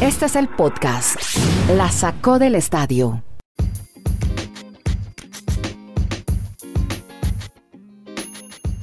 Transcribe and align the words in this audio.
Este 0.00 0.26
es 0.26 0.36
el 0.36 0.48
podcast. 0.48 1.16
La 1.76 1.90
sacó 1.90 2.38
del 2.38 2.54
estadio. 2.54 3.22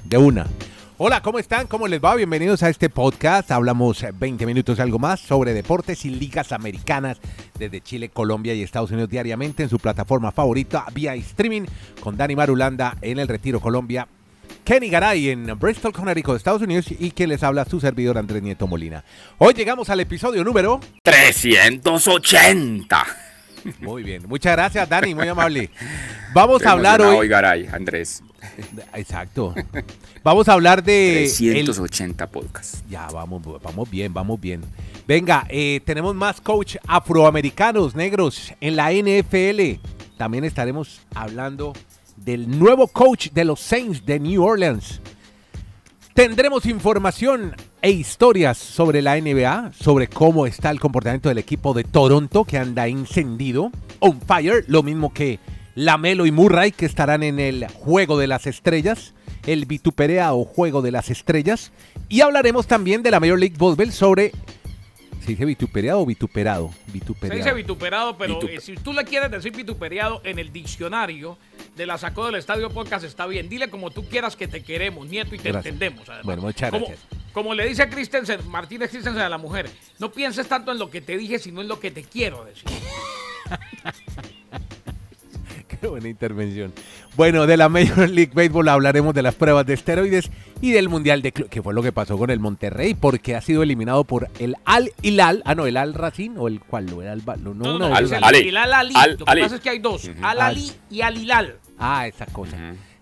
De 0.05 0.17
una. 0.17 0.47
Hola, 0.99 1.21
¿cómo 1.21 1.37
están? 1.37 1.67
¿Cómo 1.67 1.87
les 1.87 2.03
va? 2.03 2.15
Bienvenidos 2.15 2.63
a 2.63 2.69
este 2.69 2.89
podcast. 2.89 3.51
Hablamos 3.51 4.03
20 4.17 4.45
minutos 4.47 4.79
algo 4.79 4.97
más 4.97 5.19
sobre 5.19 5.53
deportes 5.53 6.05
y 6.05 6.09
ligas 6.09 6.51
americanas 6.51 7.19
desde 7.59 7.81
Chile, 7.81 8.09
Colombia 8.09 8.53
y 8.53 8.63
Estados 8.63 8.89
Unidos 8.89 9.09
diariamente 9.09 9.61
en 9.61 9.69
su 9.69 9.77
plataforma 9.77 10.31
favorita 10.31 10.85
vía 10.93 11.13
streaming 11.15 11.65
con 11.99 12.17
Dani 12.17 12.35
Marulanda 12.35 12.97
en 13.01 13.19
el 13.19 13.27
Retiro 13.27 13.59
Colombia. 13.59 14.07
Kenny 14.67 14.89
Garay 14.89 15.29
en 15.29 15.57
Bristol, 15.57 15.93
Connecticut, 15.93 16.35
Estados 16.35 16.61
Unidos 16.61 16.87
y 16.91 17.11
quien 17.11 17.29
les 17.29 17.41
habla 17.41 17.63
su 17.63 17.79
servidor 17.79 18.17
Andrés 18.17 18.43
Nieto 18.43 18.67
Molina. 18.67 19.01
Hoy 19.37 19.53
llegamos 19.53 19.89
al 19.89 20.01
episodio 20.01 20.43
número 20.43 20.81
380. 21.03 23.05
Muy 23.79 24.03
bien, 24.03 24.23
muchas 24.27 24.51
gracias 24.57 24.89
Dani, 24.89 25.15
muy 25.15 25.29
amable. 25.29 25.69
Vamos 26.33 26.65
a 26.65 26.71
hablar 26.71 26.95
emocionado 26.99 27.21
hoy. 27.21 27.29
Garay, 27.29 27.69
Andrés. 27.71 28.21
Exacto. 28.93 29.55
Vamos 30.21 30.49
a 30.49 30.53
hablar 30.53 30.83
de 30.83 31.23
el- 31.23 31.31
380 31.33 32.27
podcasts. 32.27 32.83
Ya, 32.89 33.07
vamos, 33.07 33.41
vamos 33.63 33.89
bien, 33.89 34.13
vamos 34.13 34.37
bien. 34.37 34.65
Venga, 35.07 35.45
eh, 35.47 35.79
tenemos 35.85 36.13
más 36.13 36.41
coach 36.41 36.75
afroamericanos, 36.85 37.95
negros, 37.95 38.51
en 38.59 38.75
la 38.75 38.91
NFL. 38.91 39.79
También 40.17 40.43
estaremos 40.43 40.99
hablando 41.15 41.71
del 42.17 42.59
nuevo 42.59 42.87
coach 42.87 43.29
de 43.31 43.45
los 43.45 43.59
Saints 43.59 44.05
de 44.05 44.19
New 44.19 44.43
Orleans. 44.43 45.01
Tendremos 46.13 46.65
información 46.65 47.55
e 47.81 47.91
historias 47.91 48.57
sobre 48.57 49.01
la 49.01 49.19
NBA, 49.21 49.71
sobre 49.79 50.07
cómo 50.07 50.47
está 50.47 50.71
el 50.71 50.79
comportamiento 50.79 51.29
del 51.29 51.37
equipo 51.37 51.73
de 51.73 51.83
Toronto 51.83 52.43
que 52.43 52.57
anda 52.57 52.87
encendido, 52.87 53.71
on 53.99 54.19
fire, 54.19 54.65
lo 54.67 54.83
mismo 54.83 55.13
que 55.13 55.39
Lamelo 55.75 56.25
y 56.25 56.31
Murray 56.31 56.71
que 56.71 56.87
estarán 56.87 57.21
en 57.21 57.39
el 57.39 57.67
Juego 57.67 58.17
de 58.17 58.25
las 58.25 58.47
Estrellas, 58.47 59.13
el 59.45 59.67
vitupereado 59.67 60.43
Juego 60.43 60.81
de 60.81 60.91
las 60.91 61.11
Estrellas, 61.11 61.71
y 62.09 62.21
hablaremos 62.21 62.65
también 62.65 63.03
de 63.03 63.11
la 63.11 63.19
Major 63.19 63.39
League 63.39 63.57
Baseball 63.59 63.91
sobre 63.91 64.31
¿Se 65.27 65.33
dice 65.33 65.43
vitupereado 65.43 65.99
o 65.99 66.05
vituperado? 66.05 66.71
Se 67.19 67.29
dice 67.35 67.53
vituperado, 67.53 68.17
pero 68.17 68.39
eh, 68.47 68.61
si 68.61 68.77
tú 68.77 68.93
le 68.93 69.03
quieres 69.03 69.29
decir 69.29 69.53
vituperiado 69.53 70.21
en 70.23 70.39
el 70.39 70.53
diccionario 70.53 71.37
de 71.75 71.85
la 71.85 71.97
sacó 71.97 72.27
del 72.27 72.35
estadio 72.35 72.69
podcast 72.69 73.03
está 73.03 73.27
bien. 73.27 73.49
Dile 73.49 73.69
como 73.69 73.91
tú 73.91 74.07
quieras 74.07 74.37
que 74.37 74.47
te 74.47 74.63
queremos, 74.63 75.05
nieto, 75.05 75.35
y 75.35 75.37
te 75.37 75.51
Gracias. 75.51 75.73
entendemos. 75.73 76.07
además. 76.07 76.23
Bueno, 76.25 76.41
muchas 76.43 76.71
como, 76.71 76.85
gracias. 76.85 77.05
Como 77.33 77.53
le 77.53 77.67
dice 77.67 77.83
a 77.83 77.89
Christensen, 77.89 78.47
Martínez 78.47 78.89
Christensen 78.89 79.21
a 79.21 79.27
la 79.27 79.37
mujer, 79.37 79.69
no 79.99 80.13
pienses 80.13 80.47
tanto 80.47 80.71
en 80.71 80.79
lo 80.79 80.89
que 80.89 81.01
te 81.01 81.17
dije, 81.17 81.39
sino 81.39 81.59
en 81.59 81.67
lo 81.67 81.77
que 81.81 81.91
te 81.91 82.03
quiero 82.03 82.45
decir. 82.45 82.69
Qué 85.81 85.87
buena 85.87 86.07
intervención. 86.07 86.73
Bueno, 87.15 87.47
de 87.47 87.57
la 87.57 87.69
Major 87.69 88.09
League 88.09 88.31
Baseball 88.33 88.67
hablaremos 88.69 89.13
de 89.13 89.21
las 89.21 89.35
pruebas 89.35 89.65
de 89.65 89.73
esteroides 89.73 90.29
y 90.61 90.71
del 90.71 90.89
Mundial 90.89 91.21
de 91.21 91.31
Club, 91.31 91.49
que 91.49 91.61
fue 91.61 91.73
lo 91.73 91.81
que 91.83 91.91
pasó 91.91 92.17
con 92.17 92.29
el 92.29 92.39
Monterrey, 92.39 92.93
porque 92.93 93.35
ha 93.35 93.41
sido 93.41 93.63
eliminado 93.63 94.03
por 94.03 94.29
el 94.39 94.55
Al 94.65 94.91
Hilal, 95.01 95.41
ah 95.45 95.55
no, 95.55 95.65
el 95.65 95.77
Al 95.77 95.93
Racing 95.93 96.31
o 96.37 96.47
el 96.47 96.59
cual, 96.59 96.91
o 96.93 97.01
el 97.01 97.23
no, 97.25 97.35
no, 97.37 97.53
No, 97.53 97.75
uno 97.75 97.89
no, 97.89 97.97
esos. 97.97 98.11
el, 98.11 98.57
Al 98.57 98.73
Ali. 98.73 98.93
Al- 98.95 99.11
Lo 99.17 99.25
que 99.25 99.41
pasa 99.41 99.55
es 99.55 99.61
que 99.61 99.69
hay 99.69 99.79
dos. 99.79 100.09
Al 100.21 100.41
Ali 100.41 100.71
y 100.89 101.01
Al 101.01 101.17
Hilal. 101.17 101.55
Ah, 101.79 102.07
esa 102.07 102.25
cosa. 102.27 102.57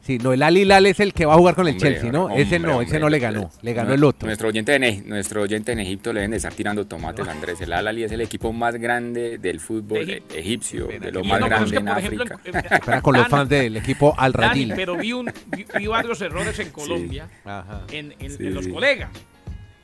Sí, 0.06 0.20
no, 0.20 0.34
el 0.34 0.44
Al 0.44 0.56
Hilal 0.56 0.86
es 0.86 1.00
el 1.00 1.14
que 1.14 1.26
va 1.26 1.34
a 1.34 1.38
jugar 1.38 1.56
con 1.56 1.68
el 1.68 1.74
Hombre, 1.74 1.90
Chelsea, 1.94 2.12
¿no? 2.12 2.26
hombre, 2.26 2.44
ese 2.44 2.60
no, 2.60 2.68
ese 2.80 2.84
hombre. 2.84 3.00
no 3.00 3.10
le 3.10 3.18
ganó, 3.20 3.50
le 3.64 3.74
ganó 3.74 3.92
el 3.94 4.04
otro. 4.04 4.28
Nuestro 4.28 4.50
oyente, 4.50 4.76
en, 4.76 5.10
nuestro 5.10 5.42
oyente 5.42 5.72
en 5.72 5.80
Egipto 5.80 6.14
le 6.14 6.20
deben 6.20 6.30
de 6.32 6.38
estar 6.38 6.54
tirando 6.54 6.86
tomates, 6.86 7.28
Andrés. 7.28 7.60
El 7.62 7.74
Al-Ali 7.74 8.04
es 8.04 8.12
el 8.12 8.22
equipo 8.22 8.54
más 8.54 8.76
grande 8.76 9.40
del 9.40 9.60
fútbol 9.60 10.06
De 10.06 10.22
egipcio, 10.36 10.86
de 10.88 11.12
lo 11.12 11.24
más 11.24 11.40
no, 11.40 11.48
grande 11.48 11.72
que, 11.72 11.78
en 11.78 11.88
ejemplo, 11.88 12.24
África. 12.24 12.40
en- 12.46 12.56
en- 12.56 12.74
Espera 12.74 13.02
con 13.02 13.16
los 13.18 13.28
fans 13.28 13.50
del 13.50 13.78
equipo 13.78 14.14
Al 14.16 14.32
Dani, 14.32 14.48
Radil. 14.48 14.74
pero 14.76 14.96
vi, 14.96 15.12
un, 15.12 15.32
vi, 15.48 15.66
vi 15.76 15.88
varios 15.88 16.22
errores 16.22 16.60
en 16.60 16.70
Colombia. 16.70 17.28
Ajá. 17.44 17.82
en, 17.92 18.14
en- 18.20 18.30
Sí, 18.38 18.46
en 18.46 18.54
los 18.54 18.66
sí. 18.66 18.72
colegas. 18.72 19.10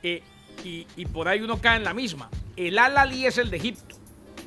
Eh, 0.04 0.22
y, 0.64 0.86
y 0.96 1.06
por 1.06 1.26
ahí 1.26 1.40
uno 1.40 1.60
cae 1.60 1.78
en 1.78 1.84
la 1.84 1.94
misma. 1.94 2.30
El 2.56 2.78
Al 2.78 2.96
Ali 2.96 3.26
es 3.26 3.38
el 3.38 3.50
de 3.50 3.56
Egipto. 3.56 3.96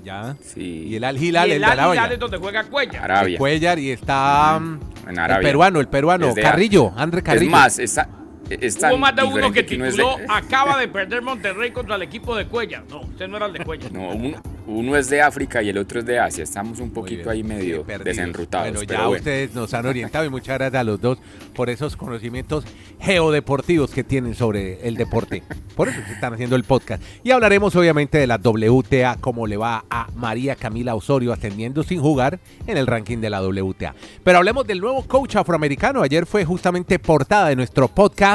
Ya. 0.04 0.36
Sí. 0.42 0.86
Y 0.88 0.96
el 0.96 1.04
Al 1.04 1.18
Hilal, 1.22 1.48
y 1.48 1.52
el 1.52 1.56
el 1.56 1.62
de 1.62 1.82
Al 1.82 1.94
Hilal 1.94 2.12
es 2.12 2.20
donde 2.20 2.38
juega 2.38 2.64
Cuellar. 2.66 3.04
Arabia. 3.04 3.38
Cuellar 3.38 3.80
y 3.80 3.92
está 3.92 4.60
mm, 4.60 4.80
En 5.06 5.10
el 5.12 5.20
Arabia. 5.20 5.48
peruano, 5.48 5.80
el 5.80 5.88
peruano, 5.88 6.28
Desde- 6.28 6.42
Carrillo, 6.42 6.92
André 6.96 7.24
Carrillo. 7.24 7.46
Es 7.46 7.52
más, 7.52 7.80
está, 7.80 8.08
es 8.50 8.78
tan 8.78 8.92
Hubo 8.92 9.00
más 9.00 9.16
de 9.16 9.24
uno 9.24 9.52
que 9.52 9.66
uno 9.76 9.86
es 9.86 9.96
de- 9.98 10.04
tituló 10.04 10.18
Acaba 10.30 10.78
de 10.80 10.88
perder 10.90 11.22
Monterrey 11.22 11.72
contra 11.72 11.96
el 11.96 12.02
equipo 12.04 12.36
de 12.36 12.46
Cuellar. 12.48 12.84
No, 12.90 13.02
usted 13.02 13.28
no 13.28 13.38
era 13.38 13.48
el 13.48 13.54
de 13.54 13.64
Cuellar. 13.66 13.92
No, 13.92 14.10
uno, 14.10 14.38
uno 14.68 14.96
es 14.98 15.10
de 15.10 15.22
África 15.22 15.62
y 15.64 15.70
el 15.70 15.78
otro 15.78 16.00
es 16.00 16.06
de 16.06 16.20
Asia. 16.20 16.44
Estamos 16.44 16.80
un 16.80 16.92
poquito 16.92 17.30
ahí 17.30 17.44
medio 17.44 17.86
Sí, 17.88 18.04
desenrutados. 18.04 18.68
Bueno, 18.74 18.80
pero 18.88 19.00
ya 19.00 19.08
bueno. 19.08 19.20
ustedes 19.20 19.54
nos 19.56 19.74
han 19.74 19.86
orientado 19.86 20.26
y 20.26 20.30
muchas 20.30 20.58
gracias 20.58 20.80
a 20.80 20.84
los 20.84 21.00
dos 21.02 21.18
por 21.54 21.70
esos 21.70 21.96
conocimientos 21.96 22.66
geodeportivos 23.00 23.92
que 23.92 24.04
tienen 24.04 24.36
sobre 24.36 24.86
el 24.88 24.96
deporte. 24.96 25.44
Por 25.76 25.90
eso 25.90 26.00
se 26.06 26.14
están 26.14 26.34
haciendo 26.34 26.56
el 26.56 26.64
podcast. 26.64 27.02
Y 27.24 27.32
hablaremos 27.32 27.76
obviamente 27.76 28.18
de 28.18 28.28
la 28.28 28.38
WTA, 28.38 29.18
cómo 29.22 29.48
le 29.48 29.58
va 29.58 29.86
a 29.90 30.08
María 30.16 30.56
Camila 30.56 30.96
Osorio 30.96 31.32
ascendiendo 31.34 31.84
sin 31.84 32.02
jugar 32.02 32.40
en 32.68 32.78
el 32.78 32.88
ranking 32.88 33.20
de 33.20 33.30
la 33.30 33.42
WTA. 33.42 33.94
Pero 34.24 34.38
hablemos 34.38 34.66
del 34.66 34.80
nuevo 34.82 35.04
coach 35.08 35.36
afroamericano. 35.36 36.02
Ayer 36.02 36.26
fue 36.26 36.46
justamente 36.46 36.98
portada 37.00 37.50
de 37.50 37.56
nuestro 37.56 37.88
podcast 37.88 38.35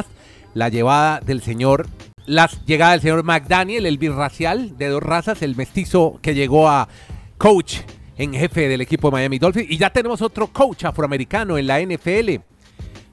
la 0.54 0.68
llevada 0.68 1.20
del 1.20 1.42
señor 1.42 1.86
la 2.26 2.48
llegada 2.64 2.92
del 2.92 3.00
señor 3.00 3.24
McDaniel, 3.24 3.86
el 3.86 3.98
birracial 3.98 4.78
de 4.78 4.88
dos 4.88 5.02
razas, 5.02 5.42
el 5.42 5.56
mestizo 5.56 6.20
que 6.22 6.32
llegó 6.32 6.68
a 6.68 6.88
coach 7.38 7.78
en 8.16 8.34
jefe 8.34 8.68
del 8.68 8.82
equipo 8.82 9.08
de 9.08 9.12
Miami 9.12 9.38
Dolphins. 9.38 9.68
Y 9.68 9.78
ya 9.78 9.90
tenemos 9.90 10.22
otro 10.22 10.46
coach 10.46 10.84
afroamericano 10.84 11.58
en 11.58 11.66
la 11.66 11.80
NFL. 11.80 12.36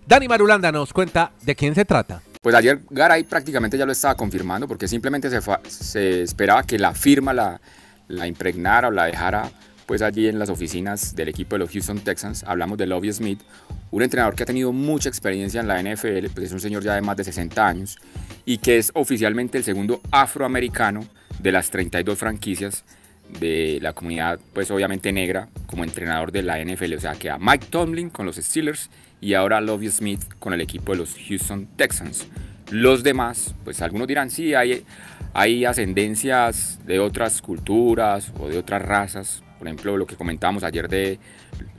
Dani 0.06 0.28
Marulanda 0.28 0.72
nos 0.72 0.94
cuenta 0.94 1.32
de 1.42 1.56
quién 1.56 1.74
se 1.74 1.84
trata. 1.84 2.22
Pues 2.42 2.54
ayer 2.54 2.82
Garay 2.90 3.24
prácticamente 3.24 3.78
ya 3.78 3.86
lo 3.86 3.92
estaba 3.92 4.16
confirmando 4.16 4.68
porque 4.68 4.88
simplemente 4.88 5.30
se, 5.30 5.40
se 5.68 6.22
esperaba 6.22 6.62
que 6.64 6.78
la 6.78 6.94
firma 6.94 7.34
la, 7.34 7.60
la 8.08 8.28
impregnara 8.28 8.90
o 8.90 8.92
la 8.92 9.06
dejara 9.06 9.50
pues 9.88 10.04
allí 10.04 10.28
en 10.28 10.38
las 10.38 10.50
oficinas 10.50 11.16
del 11.16 11.30
equipo 11.30 11.56
de 11.56 11.60
los 11.60 11.72
Houston 11.72 12.00
Texans. 12.02 12.44
Hablamos 12.44 12.78
de 12.78 12.86
Lovie 12.86 13.14
Smith, 13.14 13.40
un 13.90 14.04
entrenador 14.04 14.36
que 14.36 14.44
ha 14.44 14.46
tenido 14.46 14.72
mucha 14.72 15.10
experiencia 15.10 15.62
en 15.62 15.68
la 15.68 15.82
NFL, 15.82 16.28
pues 16.34 16.48
es 16.48 16.52
un 16.52 16.60
señor 16.60 16.84
ya 16.84 16.94
de 16.94 17.02
más 17.02 17.18
de 17.18 17.24
60 17.24 17.66
años 17.66 17.98
y 18.46 18.60
que 18.60 18.78
es 18.78 18.92
oficialmente 18.94 19.58
el 19.58 19.64
segundo 19.64 20.02
afroamericano 20.12 21.08
de 21.40 21.52
las 21.52 21.72
32 21.72 22.18
franquicias 22.18 22.84
de 23.40 23.80
la 23.82 23.94
comunidad, 23.94 24.40
pues 24.54 24.70
obviamente 24.72 25.12
negra, 25.12 25.48
como 25.68 25.84
entrenador 25.84 26.32
de 26.32 26.44
la 26.44 26.64
NFL. 26.64 26.94
O 26.96 27.00
sea, 27.00 27.14
que 27.14 27.30
a 27.30 27.38
Mike 27.38 27.68
Tomlin 27.70 28.10
con 28.10 28.26
los 28.26 28.36
Steelers 28.36 28.90
y 29.22 29.34
ahora 29.34 29.62
Lovie 29.62 29.90
Smith 29.90 30.22
con 30.40 30.54
el 30.54 30.62
equipo 30.62 30.92
de 30.92 31.00
los 31.00 31.16
Houston 31.28 31.68
Texans. 31.76 32.28
Los 32.72 33.04
demás, 33.04 33.56
pues 33.64 33.82
algunos 33.82 34.08
dirán, 34.08 34.30
sí, 34.30 34.54
hay, 34.54 34.84
hay 35.34 35.64
ascendencias 35.64 36.80
de 36.86 37.00
otras 37.00 37.42
culturas 37.42 38.34
o 38.40 38.50
de 38.50 38.58
otras 38.58 38.82
razas. 38.82 39.44
Por 39.58 39.68
ejemplo, 39.68 39.98
lo 39.98 40.06
que 40.06 40.16
comentábamos 40.16 40.64
ayer 40.64 40.88
de 40.88 41.20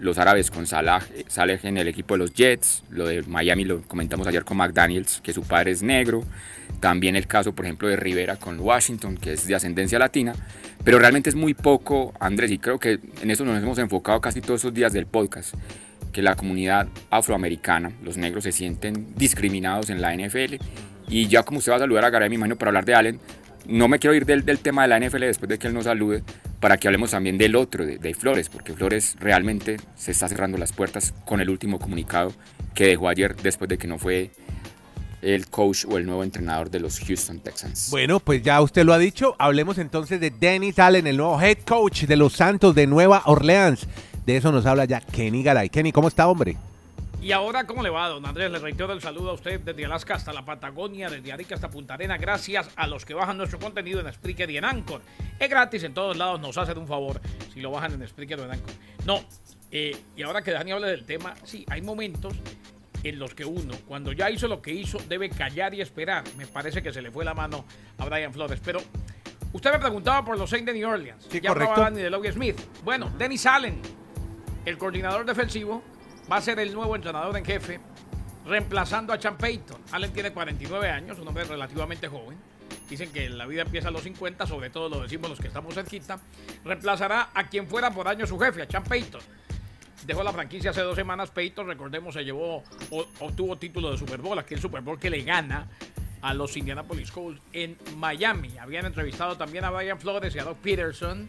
los 0.00 0.18
árabes 0.18 0.50
con 0.50 0.66
Salah, 0.66 1.02
eh, 1.14 1.24
Saleh 1.28 1.60
en 1.62 1.76
el 1.76 1.88
equipo 1.88 2.14
de 2.14 2.18
los 2.18 2.32
Jets, 2.32 2.82
lo 2.90 3.06
de 3.06 3.22
Miami 3.22 3.64
lo 3.64 3.82
comentamos 3.82 4.26
ayer 4.26 4.44
con 4.44 4.56
McDaniels, 4.56 5.20
que 5.20 5.32
su 5.32 5.42
padre 5.42 5.70
es 5.70 5.82
negro. 5.82 6.24
También 6.80 7.16
el 7.16 7.26
caso, 7.26 7.54
por 7.54 7.64
ejemplo, 7.64 7.88
de 7.88 7.96
Rivera 7.96 8.36
con 8.36 8.60
Washington, 8.60 9.16
que 9.16 9.32
es 9.32 9.46
de 9.46 9.54
ascendencia 9.54 9.98
latina. 9.98 10.34
Pero 10.84 10.98
realmente 10.98 11.28
es 11.28 11.36
muy 11.36 11.54
poco, 11.54 12.14
Andrés, 12.20 12.50
y 12.50 12.58
creo 12.58 12.78
que 12.78 13.00
en 13.20 13.30
eso 13.30 13.44
nos 13.44 13.60
hemos 13.62 13.78
enfocado 13.78 14.20
casi 14.20 14.40
todos 14.40 14.60
esos 14.60 14.74
días 14.74 14.92
del 14.92 15.06
podcast, 15.06 15.54
que 16.12 16.22
la 16.22 16.36
comunidad 16.36 16.88
afroamericana, 17.10 17.92
los 18.02 18.16
negros 18.16 18.44
se 18.44 18.52
sienten 18.52 19.14
discriminados 19.16 19.90
en 19.90 20.00
la 20.00 20.14
NFL. 20.14 20.56
Y 21.08 21.26
ya 21.26 21.42
como 21.42 21.58
usted 21.58 21.72
va 21.72 21.76
a 21.76 21.80
saludar 21.80 22.04
a 22.04 22.10
Garay, 22.10 22.28
me 22.28 22.36
imagino, 22.36 22.56
para 22.56 22.70
hablar 22.70 22.84
de 22.84 22.94
Allen, 22.94 23.20
no 23.66 23.88
me 23.88 23.98
quiero 23.98 24.14
ir 24.14 24.24
del, 24.24 24.44
del 24.44 24.60
tema 24.60 24.82
de 24.82 24.88
la 24.88 25.00
NFL 25.00 25.20
después 25.20 25.48
de 25.48 25.58
que 25.58 25.66
él 25.66 25.74
nos 25.74 25.84
salude, 25.84 26.22
para 26.60 26.76
que 26.76 26.88
hablemos 26.88 27.12
también 27.12 27.38
del 27.38 27.56
otro, 27.56 27.86
de, 27.86 28.14
Flores, 28.14 28.48
porque 28.48 28.72
Flores 28.72 29.16
realmente 29.20 29.76
se 29.96 30.10
está 30.10 30.28
cerrando 30.28 30.58
las 30.58 30.72
puertas 30.72 31.14
con 31.24 31.40
el 31.40 31.50
último 31.50 31.78
comunicado 31.78 32.32
que 32.74 32.86
dejó 32.86 33.08
ayer 33.08 33.36
después 33.36 33.68
de 33.68 33.78
que 33.78 33.86
no 33.86 33.98
fue 33.98 34.30
el 35.22 35.48
coach 35.48 35.84
o 35.88 35.98
el 35.98 36.06
nuevo 36.06 36.22
entrenador 36.22 36.70
de 36.70 36.80
los 36.80 37.00
Houston 37.00 37.40
Texans. 37.40 37.90
Bueno, 37.90 38.20
pues 38.20 38.42
ya 38.42 38.60
usted 38.60 38.84
lo 38.84 38.92
ha 38.92 38.98
dicho. 38.98 39.34
Hablemos 39.38 39.78
entonces 39.78 40.20
de 40.20 40.30
Dennis 40.30 40.78
Allen, 40.78 41.06
el 41.06 41.16
nuevo 41.16 41.40
head 41.40 41.58
coach 41.66 42.04
de 42.04 42.16
los 42.16 42.34
Santos 42.34 42.74
de 42.74 42.86
Nueva 42.86 43.22
Orleans. 43.26 43.86
De 44.26 44.36
eso 44.36 44.52
nos 44.52 44.66
habla 44.66 44.84
ya 44.84 45.00
Kenny 45.00 45.42
Garay. 45.42 45.70
Kenny, 45.70 45.90
¿cómo 45.90 46.08
está, 46.08 46.28
hombre? 46.28 46.56
Y 47.20 47.32
ahora, 47.32 47.64
¿cómo 47.64 47.82
le 47.82 47.90
va, 47.90 48.08
don 48.08 48.24
Andrés? 48.24 48.50
Le 48.50 48.60
reitero 48.60 48.92
el 48.92 49.00
saludo 49.00 49.30
a 49.30 49.32
usted 49.32 49.60
desde 49.60 49.84
Alaska 49.84 50.14
hasta 50.14 50.32
la 50.32 50.44
Patagonia, 50.44 51.10
desde 51.10 51.32
Arica 51.32 51.56
hasta 51.56 51.68
Punta 51.68 51.94
Arena. 51.94 52.16
Gracias 52.16 52.70
a 52.76 52.86
los 52.86 53.04
que 53.04 53.12
bajan 53.12 53.36
nuestro 53.36 53.58
contenido 53.58 54.00
en 54.00 54.12
Spreaker 54.12 54.48
y 54.50 54.56
en 54.56 54.64
Anchor. 54.64 55.02
Es 55.38 55.50
gratis 55.50 55.82
en 55.82 55.94
todos 55.94 56.16
lados, 56.16 56.40
nos 56.40 56.56
hacen 56.56 56.78
un 56.78 56.86
favor 56.86 57.20
si 57.52 57.60
lo 57.60 57.72
bajan 57.72 57.94
en 57.94 58.06
Spreaker 58.06 58.40
o 58.40 58.44
en 58.44 58.52
Anchor. 58.52 58.74
No, 59.04 59.24
eh, 59.72 59.96
y 60.16 60.22
ahora 60.22 60.42
que 60.42 60.52
Dani 60.52 60.70
habla 60.70 60.86
del 60.86 61.04
tema, 61.04 61.34
sí, 61.42 61.64
hay 61.68 61.82
momentos 61.82 62.34
en 63.02 63.18
los 63.18 63.34
que 63.34 63.44
uno, 63.44 63.74
cuando 63.86 64.12
ya 64.12 64.30
hizo 64.30 64.46
lo 64.46 64.62
que 64.62 64.72
hizo, 64.72 64.98
debe 65.08 65.28
callar 65.28 65.74
y 65.74 65.80
esperar. 65.80 66.22
Me 66.36 66.46
parece 66.46 66.82
que 66.82 66.92
se 66.92 67.02
le 67.02 67.10
fue 67.10 67.24
la 67.24 67.34
mano 67.34 67.64
a 67.98 68.04
Brian 68.04 68.32
Flores. 68.32 68.60
Pero 68.64 68.80
Usted 69.52 69.72
me 69.72 69.78
preguntaba 69.78 70.24
por 70.24 70.36
los 70.38 70.50
Saints 70.50 70.66
de 70.66 70.78
New 70.78 70.88
Orleans. 70.88 71.26
Sí, 71.30 71.40
ya 71.40 71.48
correcto. 71.48 71.80
Danny 71.80 72.02
de 72.02 72.10
Logie 72.10 72.32
Smith. 72.32 72.60
Bueno, 72.84 73.10
Dennis 73.16 73.46
Allen, 73.46 73.80
el 74.66 74.76
coordinador 74.76 75.24
defensivo, 75.24 75.82
va 76.30 76.36
a 76.36 76.40
ser 76.40 76.58
el 76.60 76.72
nuevo 76.74 76.94
entrenador 76.96 77.36
en 77.36 77.44
jefe, 77.44 77.80
reemplazando 78.46 79.12
a 79.12 79.18
Chan 79.18 79.36
Payton. 79.38 79.80
Allen 79.92 80.12
tiene 80.12 80.32
49 80.32 80.90
años, 80.90 81.18
un 81.18 81.28
hombre 81.28 81.44
relativamente 81.44 82.08
joven. 82.08 82.36
Dicen 82.88 83.10
que 83.12 83.28
la 83.28 83.46
vida 83.46 83.62
empieza 83.62 83.88
a 83.88 83.90
los 83.90 84.02
50, 84.02 84.46
sobre 84.46 84.70
todo 84.70 84.88
lo 84.88 85.00
decimos 85.02 85.28
los 85.30 85.38
que 85.38 85.48
estamos 85.48 85.74
cerquita. 85.74 86.18
Reemplazará 86.64 87.30
a 87.34 87.46
quien 87.48 87.66
fuera 87.68 87.90
por 87.90 88.08
año 88.08 88.26
su 88.26 88.38
jefe, 88.38 88.62
a 88.62 88.68
Chan 88.68 88.84
Payton. 88.84 89.20
Dejó 90.06 90.22
la 90.22 90.32
franquicia 90.32 90.70
hace 90.70 90.80
dos 90.80 90.96
semanas. 90.96 91.30
Peyton, 91.30 91.66
recordemos, 91.66 92.14
se 92.14 92.24
llevó, 92.24 92.62
o- 92.90 93.06
obtuvo 93.20 93.56
título 93.58 93.90
de 93.90 93.98
Super 93.98 94.20
Bowl, 94.20 94.38
aquel 94.38 94.58
Super 94.60 94.80
Bowl 94.80 94.98
que 94.98 95.10
le 95.10 95.22
gana 95.22 95.68
a 96.22 96.32
los 96.34 96.56
Indianapolis 96.56 97.10
Colts 97.12 97.40
en 97.52 97.76
Miami. 97.96 98.56
Habían 98.58 98.86
entrevistado 98.86 99.36
también 99.36 99.64
a 99.64 99.70
Brian 99.70 99.98
Flores 100.00 100.34
y 100.34 100.38
a 100.38 100.44
Doug 100.44 100.56
Peterson, 100.58 101.28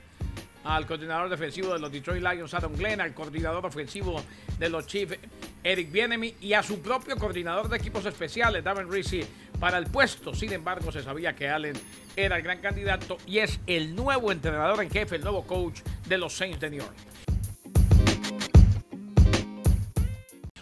al 0.64 0.86
coordinador 0.86 1.30
defensivo 1.30 1.74
de 1.74 1.80
los 1.80 1.92
Detroit 1.92 2.24
Lions, 2.24 2.54
Adam 2.54 2.74
Glenn, 2.76 3.02
al 3.02 3.14
coordinador 3.14 3.66
ofensivo 3.66 4.22
de 4.58 4.70
los 4.70 4.86
Chiefs, 4.88 5.18
Eric 5.64 5.92
Bienemy, 5.92 6.36
y 6.42 6.54
a 6.54 6.64
su 6.64 6.82
propio 6.82 7.18
coordinador 7.18 7.70
de 7.70 7.78
equipos 7.78 8.06
especiales, 8.06 8.64
Darren 8.64 8.92
Rizzi, 8.92 9.22
para 9.60 9.78
el 9.78 9.86
puesto. 9.88 10.34
Sin 10.34 10.54
embargo, 10.54 10.92
se 10.92 11.04
sabía 11.04 11.36
que 11.36 11.50
Allen 11.50 11.76
era 12.16 12.38
el 12.38 12.44
gran 12.44 12.60
candidato 12.60 13.18
y 13.26 13.40
es 13.40 13.60
el 13.68 13.96
nuevo 13.96 14.32
entrenador 14.32 14.84
en 14.84 14.90
jefe, 14.90 15.18
el 15.18 15.22
nuevo 15.22 15.44
coach 15.46 15.82
de 16.08 16.18
los 16.18 16.34
Saints 16.34 16.60
de 16.60 16.70
New 16.70 16.80
York. 16.80 16.96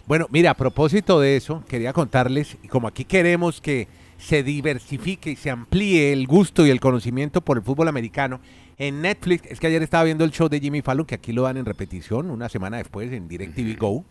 Bueno, 0.06 0.28
mira, 0.30 0.52
a 0.52 0.54
propósito 0.54 1.20
de 1.20 1.36
eso, 1.36 1.66
quería 1.68 1.92
contarles, 1.92 2.58
y 2.64 2.70
como 2.70 2.88
aquí 2.88 3.04
queremos 3.04 3.60
que 3.60 3.90
se 4.18 4.42
diversifique 4.42 5.32
y 5.32 5.36
se 5.36 5.50
amplíe 5.50 6.14
el 6.14 6.28
gusto 6.28 6.66
y 6.66 6.70
el 6.70 6.80
conocimiento 6.80 7.42
por 7.42 7.58
el 7.58 7.64
fútbol 7.64 7.90
americano, 7.90 8.40
en 8.78 9.02
Netflix, 9.02 9.46
es 9.50 9.60
que 9.60 9.68
ayer 9.68 9.82
estaba 9.82 10.04
viendo 10.04 10.24
el 10.24 10.32
show 10.32 10.50
de 10.50 10.60
Jimmy 10.60 10.82
Fallon, 10.82 11.06
que 11.06 11.16
aquí 11.16 11.34
lo 11.34 11.44
dan 11.44 11.58
en 11.58 11.66
repetición, 11.66 12.30
una 12.30 12.48
semana 12.50 12.78
después 12.78 13.12
en 13.12 13.28
DirecTV 13.28 13.78
Go, 13.78 14.06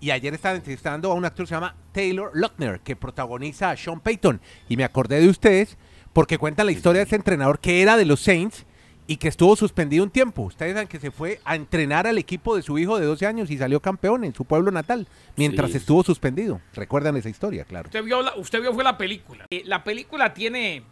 y 0.00 0.10
ayer 0.10 0.34
estaba 0.34 0.56
entrevistando 0.56 1.10
a 1.10 1.14
un 1.14 1.24
actor 1.24 1.44
que 1.46 1.48
se 1.50 1.54
llama 1.54 1.76
Taylor 1.92 2.30
Lautner, 2.34 2.80
que 2.80 2.96
protagoniza 2.96 3.70
a 3.70 3.76
Sean 3.76 4.00
Payton, 4.00 4.40
y 4.68 4.76
me 4.76 4.84
acordé 4.84 5.20
de 5.20 5.28
ustedes 5.28 5.78
porque 6.12 6.36
cuentan 6.38 6.66
la 6.66 6.72
historia 6.72 7.00
de 7.00 7.06
ese 7.06 7.16
entrenador 7.16 7.58
que 7.58 7.80
era 7.80 7.96
de 7.96 8.04
los 8.04 8.20
Saints, 8.20 8.66
y 9.04 9.16
que 9.16 9.26
estuvo 9.26 9.56
suspendido 9.56 10.04
un 10.04 10.10
tiempo. 10.10 10.42
Ustedes 10.42 10.74
saben 10.74 10.86
que 10.88 11.00
se 11.00 11.10
fue 11.10 11.40
a 11.44 11.56
entrenar 11.56 12.06
al 12.06 12.18
equipo 12.18 12.54
de 12.54 12.62
su 12.62 12.78
hijo 12.78 13.00
de 13.00 13.04
12 13.04 13.26
años 13.26 13.50
y 13.50 13.58
salió 13.58 13.80
campeón 13.80 14.22
en 14.22 14.32
su 14.32 14.44
pueblo 14.44 14.70
natal 14.70 15.08
mientras 15.36 15.72
Sí. 15.72 15.78
estuvo 15.78 16.04
suspendido. 16.04 16.60
Recuerdan 16.72 17.16
esa 17.16 17.28
historia, 17.28 17.64
claro. 17.64 17.88
Usted 17.88 18.04
vio, 18.04 18.22
la, 18.22 18.34
usted 18.36 18.60
vio 18.60 18.72
fue 18.72 18.84
la 18.84 18.96
película. 18.96 19.46
Eh, 19.50 19.62
la 19.66 19.82
película 19.82 20.32
tiene, 20.32 20.84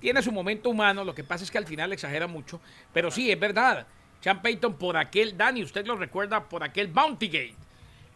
tiene 0.00 0.22
su 0.22 0.32
momento 0.32 0.70
humano, 0.70 1.04
lo 1.04 1.14
que 1.14 1.22
pasa 1.24 1.44
es 1.44 1.50
que 1.50 1.58
al 1.58 1.66
final 1.66 1.92
exagera 1.92 2.26
mucho, 2.26 2.60
pero 2.92 3.10
sí, 3.10 3.30
es 3.30 3.38
verdad. 3.38 3.86
Sean 4.20 4.42
Payton 4.42 4.74
por 4.74 4.96
aquel, 4.96 5.36
Dani, 5.36 5.62
usted 5.62 5.86
lo 5.86 5.96
recuerda, 5.96 6.48
por 6.48 6.62
aquel 6.62 6.88
Bounty 6.88 7.26
Gate, 7.28 7.54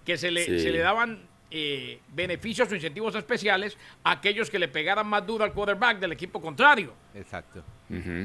que 0.04 0.16
se 0.19 0.31
le, 0.31 0.44
Sí. 0.44 0.58
se 0.60 0.70
le 0.70 0.78
daban 0.81 1.20
eh, 1.56 2.00
beneficios 2.12 2.69
o 2.72 2.75
incentivos 2.75 3.14
especiales 3.14 3.78
a 4.02 4.12
aquellos 4.12 4.50
que 4.50 4.58
le 4.58 4.66
pegaran 4.66 5.06
más 5.06 5.25
duro 5.25 5.44
al 5.44 5.52
quarterback 5.52 6.00
del 6.00 6.10
equipo 6.10 6.40
contrario. 6.40 6.92
Exacto. 7.14 7.62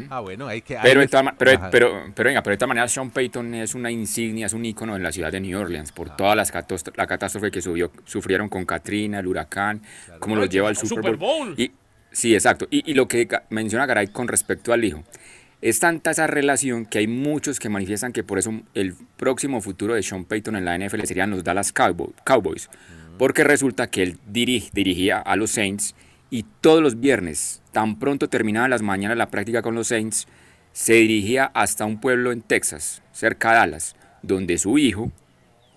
Ah, 0.09 0.19
bueno, 0.21 0.47
hay 0.47 0.61
que... 0.63 0.79
Pero, 0.81 1.01
hay- 1.01 1.07
pero, 1.37 1.51
Ajá. 1.51 1.69
pero, 1.69 2.11
pero 2.15 2.27
venga, 2.29 2.41
pero 2.41 2.53
de 2.53 2.57
todas 2.57 2.69
maneras 2.69 2.91
Sean 2.91 3.11
Payton 3.11 3.53
es 3.53 3.75
una 3.75 3.91
insignia, 3.91 4.47
es 4.47 4.53
un 4.53 4.65
ícono 4.65 4.95
en 4.95 5.03
la 5.03 5.11
ciudad 5.11 5.31
de 5.31 5.39
New 5.41 5.59
Orleans 5.59 5.91
Ah. 5.91 5.95
por 5.95 6.15
todas 6.15 6.35
las 6.35 6.51
la 6.95 7.05
catástrofe 7.05 7.51
que 7.51 7.61
subió, 7.61 7.91
sufrieron 8.05 8.49
con 8.49 8.65
Katrina, 8.65 9.19
el 9.19 9.27
huracán, 9.27 9.83
cómo 10.19 10.33
Claro, 10.33 10.41
los 10.41 10.49
lleva 10.49 10.69
al 10.69 10.75
Super 10.75 10.89
Super 10.97 11.15
Bowl. 11.17 11.49
Bowl. 11.49 11.59
Y, 11.59 11.71
sí, 12.11 12.33
exacto. 12.33 12.67
Y, 12.71 12.89
y 12.89 12.93
lo 12.93 13.07
que 13.07 13.27
menciona 13.49 13.85
Garay 13.85 14.07
con 14.07 14.27
respecto 14.27 14.73
al 14.73 14.83
hijo, 14.85 15.03
es 15.61 15.79
tanta 15.79 16.11
esa 16.11 16.25
relación 16.27 16.85
que 16.85 16.99
hay 16.99 17.07
muchos 17.07 17.59
que 17.59 17.67
manifiestan 17.69 18.13
que 18.13 18.23
por 18.23 18.39
eso 18.39 18.53
el 18.73 18.95
próximo 19.17 19.59
futuro 19.61 19.93
de 19.93 20.03
Sean 20.03 20.23
Payton 20.25 20.55
en 20.55 20.65
la 20.65 20.77
NFL 20.77 21.03
serían 21.03 21.31
los 21.31 21.43
Dallas 21.43 21.73
Cowboy- 21.73 22.13
Cowboys. 22.23 22.69
Porque 23.17 23.43
resulta 23.43 23.87
que 23.87 24.03
él 24.03 24.17
diri- 24.31 24.69
dirigía 24.71 25.17
a 25.19 25.35
los 25.35 25.51
Saints 25.51 25.95
y 26.29 26.45
todos 26.61 26.81
los 26.81 27.01
viernes, 27.01 27.61
tan 27.73 27.99
pronto 27.99 28.29
terminaba 28.29 28.69
las 28.69 28.81
mañanas 28.81 29.17
la 29.17 29.29
práctica 29.29 29.61
con 29.61 29.75
los 29.75 29.87
Saints, 29.89 30.27
se 30.71 30.93
dirigía 30.93 31.51
hasta 31.53 31.83
un 31.83 31.99
pueblo 31.99 32.31
en 32.31 32.41
Texas, 32.41 33.01
cerca 33.11 33.49
de 33.49 33.55
Dallas, 33.57 33.95
donde 34.21 34.57
su 34.57 34.77
hijo 34.77 35.11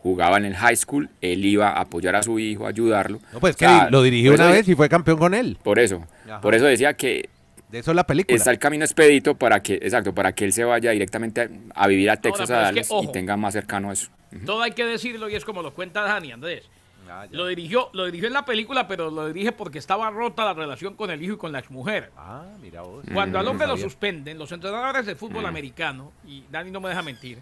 jugaba 0.02 0.36
en 0.36 0.44
el 0.46 0.56
high 0.56 0.76
school, 0.76 1.08
él 1.20 1.44
iba 1.44 1.70
a 1.70 1.80
apoyar 1.82 2.16
a 2.16 2.22
su 2.22 2.38
hijo, 2.38 2.66
a 2.66 2.70
ayudarlo. 2.70 3.20
No, 3.32 3.40
pues 3.40 3.54
O 3.54 3.58
que 3.58 3.66
lo 3.90 4.02
dirigió 4.02 4.34
una 4.34 4.50
vez 4.50 4.68
y 4.68 4.74
fue 4.74 4.88
campeón 4.88 5.18
con 5.18 5.32
él. 5.34 5.56
Por 5.62 5.78
eso, 5.78 6.04
Ajá. 6.26 6.40
por 6.40 6.54
eso 6.54 6.64
decía 6.64 6.94
que 6.94 7.28
De 7.70 7.78
eso 7.78 7.92
es 7.92 7.96
la 7.96 8.04
película. 8.06 8.36
está 8.36 8.50
el 8.50 8.58
camino 8.58 8.84
expedito 8.84 9.34
para 9.36 9.60
que, 9.62 9.74
exacto, 9.74 10.12
para 10.14 10.32
que 10.32 10.44
él 10.44 10.52
se 10.52 10.64
vaya 10.64 10.90
directamente 10.90 11.48
a, 11.74 11.86
vivir 11.86 12.10
a 12.10 12.16
Texas, 12.16 12.50
a 12.50 12.54
es 12.54 12.68
que, 12.68 12.74
Dallas 12.80 12.90
ojo. 12.90 13.04
y 13.04 13.12
tenga 13.12 13.36
más 13.36 13.54
cercano 13.54 13.92
eso. 13.92 14.10
Todo 14.44 14.62
hay 14.62 14.72
que 14.72 14.84
decirlo 14.84 15.28
y 15.28 15.34
es 15.36 15.44
como 15.44 15.62
lo 15.62 15.72
cuenta 15.72 16.02
Dani 16.02 16.32
Andrés. 16.32 16.64
Ah. 17.08 17.26
Lo 17.30 17.46
dirigió, 17.46 17.90
lo 17.92 18.06
dirigió 18.06 18.26
en 18.28 18.32
la 18.32 18.44
película, 18.46 18.88
pero 18.88 19.10
lo 19.10 19.26
dirige 19.26 19.52
porque 19.52 19.78
estaba 19.78 20.08
rota 20.10 20.44
la 20.46 20.54
relación 20.54 20.94
con 20.94 21.10
el 21.10 21.22
hijo 21.22 21.34
y 21.34 21.36
con 21.36 21.52
la 21.52 21.58
exmujer. 21.58 22.10
Ah, 22.16 22.46
mira 22.62 22.80
vos. 22.82 23.04
Cuando 23.12 23.38
al 23.38 23.44
Mm, 23.44 23.48
hombre 23.48 23.66
lo 23.66 23.76
suspenden, 23.76 24.38
los 24.38 24.50
entrenadores 24.52 25.04
de 25.04 25.14
fútbol 25.14 25.44
americano, 25.44 26.12
y 26.26 26.44
Dani 26.50 26.70
no 26.70 26.80
me 26.80 26.88
deja 26.88 27.02
mentir, 27.02 27.38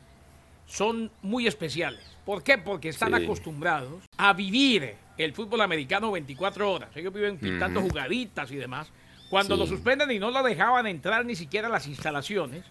son 0.66 1.10
muy 1.22 1.46
especiales. 1.46 2.00
¿Por 2.24 2.42
qué? 2.42 2.58
Porque 2.58 2.88
están 2.90 3.14
Sí. 3.16 3.24
acostumbrados 3.24 4.02
a 4.16 4.32
vivir 4.32 4.94
el 5.18 5.32
fútbol 5.34 5.60
americano 5.62 6.10
24 6.12 6.70
horas. 6.72 6.90
Ellos 6.96 7.12
viven 7.12 7.38
pintando 7.38 7.80
jugaditas 7.80 8.50
y 8.50 8.56
demás. 8.56 8.90
Cuando 9.30 9.54
Sí. 9.54 9.60
lo 9.60 9.66
suspenden 9.66 10.10
y 10.10 10.18
no 10.18 10.30
lo 10.30 10.42
dejaban 10.42 10.86
entrar 10.86 11.24
ni 11.24 11.34
siquiera 11.36 11.68
a 11.68 11.70
las 11.70 11.86
instalaciones, 11.86 12.64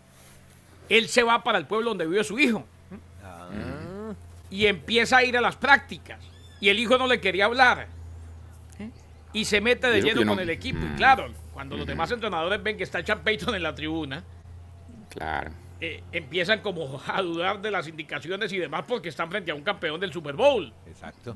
él 0.89 1.07
se 1.07 1.23
va 1.23 1.43
para 1.43 1.57
el 1.57 1.65
pueblo 1.67 1.89
donde 1.91 2.05
vive 2.07 2.23
su 2.23 2.39
hijo 2.39 2.65
Ah, 3.23 3.49
y 4.49 4.65
empieza 4.65 5.17
a 5.17 5.23
ir 5.23 5.37
a 5.37 5.41
las 5.41 5.55
prácticas. 5.55 6.19
Y 6.59 6.69
el 6.69 6.79
hijo 6.79 6.97
no 6.97 7.07
le 7.07 7.19
quería 7.21 7.45
hablar. 7.45 7.87
Y 9.31 9.45
se 9.45 9.61
mete 9.61 9.87
de 9.91 9.99
Y 9.99 10.01
lleno 10.01 10.21
no- 10.25 10.31
con 10.31 10.39
el 10.39 10.49
equipo. 10.49 10.79
Y 10.79 10.89
Mm. 10.89 10.95
claro, 10.95 11.27
cuando 11.53 11.77
los 11.77 11.85
demás 11.85 12.09
entrenadores 12.11 12.61
ven 12.63 12.77
que 12.77 12.83
está 12.83 13.03
Chan 13.03 13.21
Payton 13.23 13.53
en 13.55 13.61
la 13.63 13.75
tribuna, 13.75 14.23
Claro. 15.09 15.51
Eh, 15.81 16.03
empiezan 16.11 16.59
como 16.59 17.01
a 17.07 17.21
dudar 17.21 17.61
de 17.61 17.71
las 17.71 17.87
indicaciones 17.87 18.51
y 18.51 18.57
demás 18.57 18.83
porque 18.87 19.09
están 19.09 19.29
frente 19.29 19.51
a 19.51 19.55
un 19.55 19.61
campeón 19.61 19.99
del 19.99 20.11
Super 20.11 20.35
Bowl. 20.35 20.73
Exacto. 20.87 21.35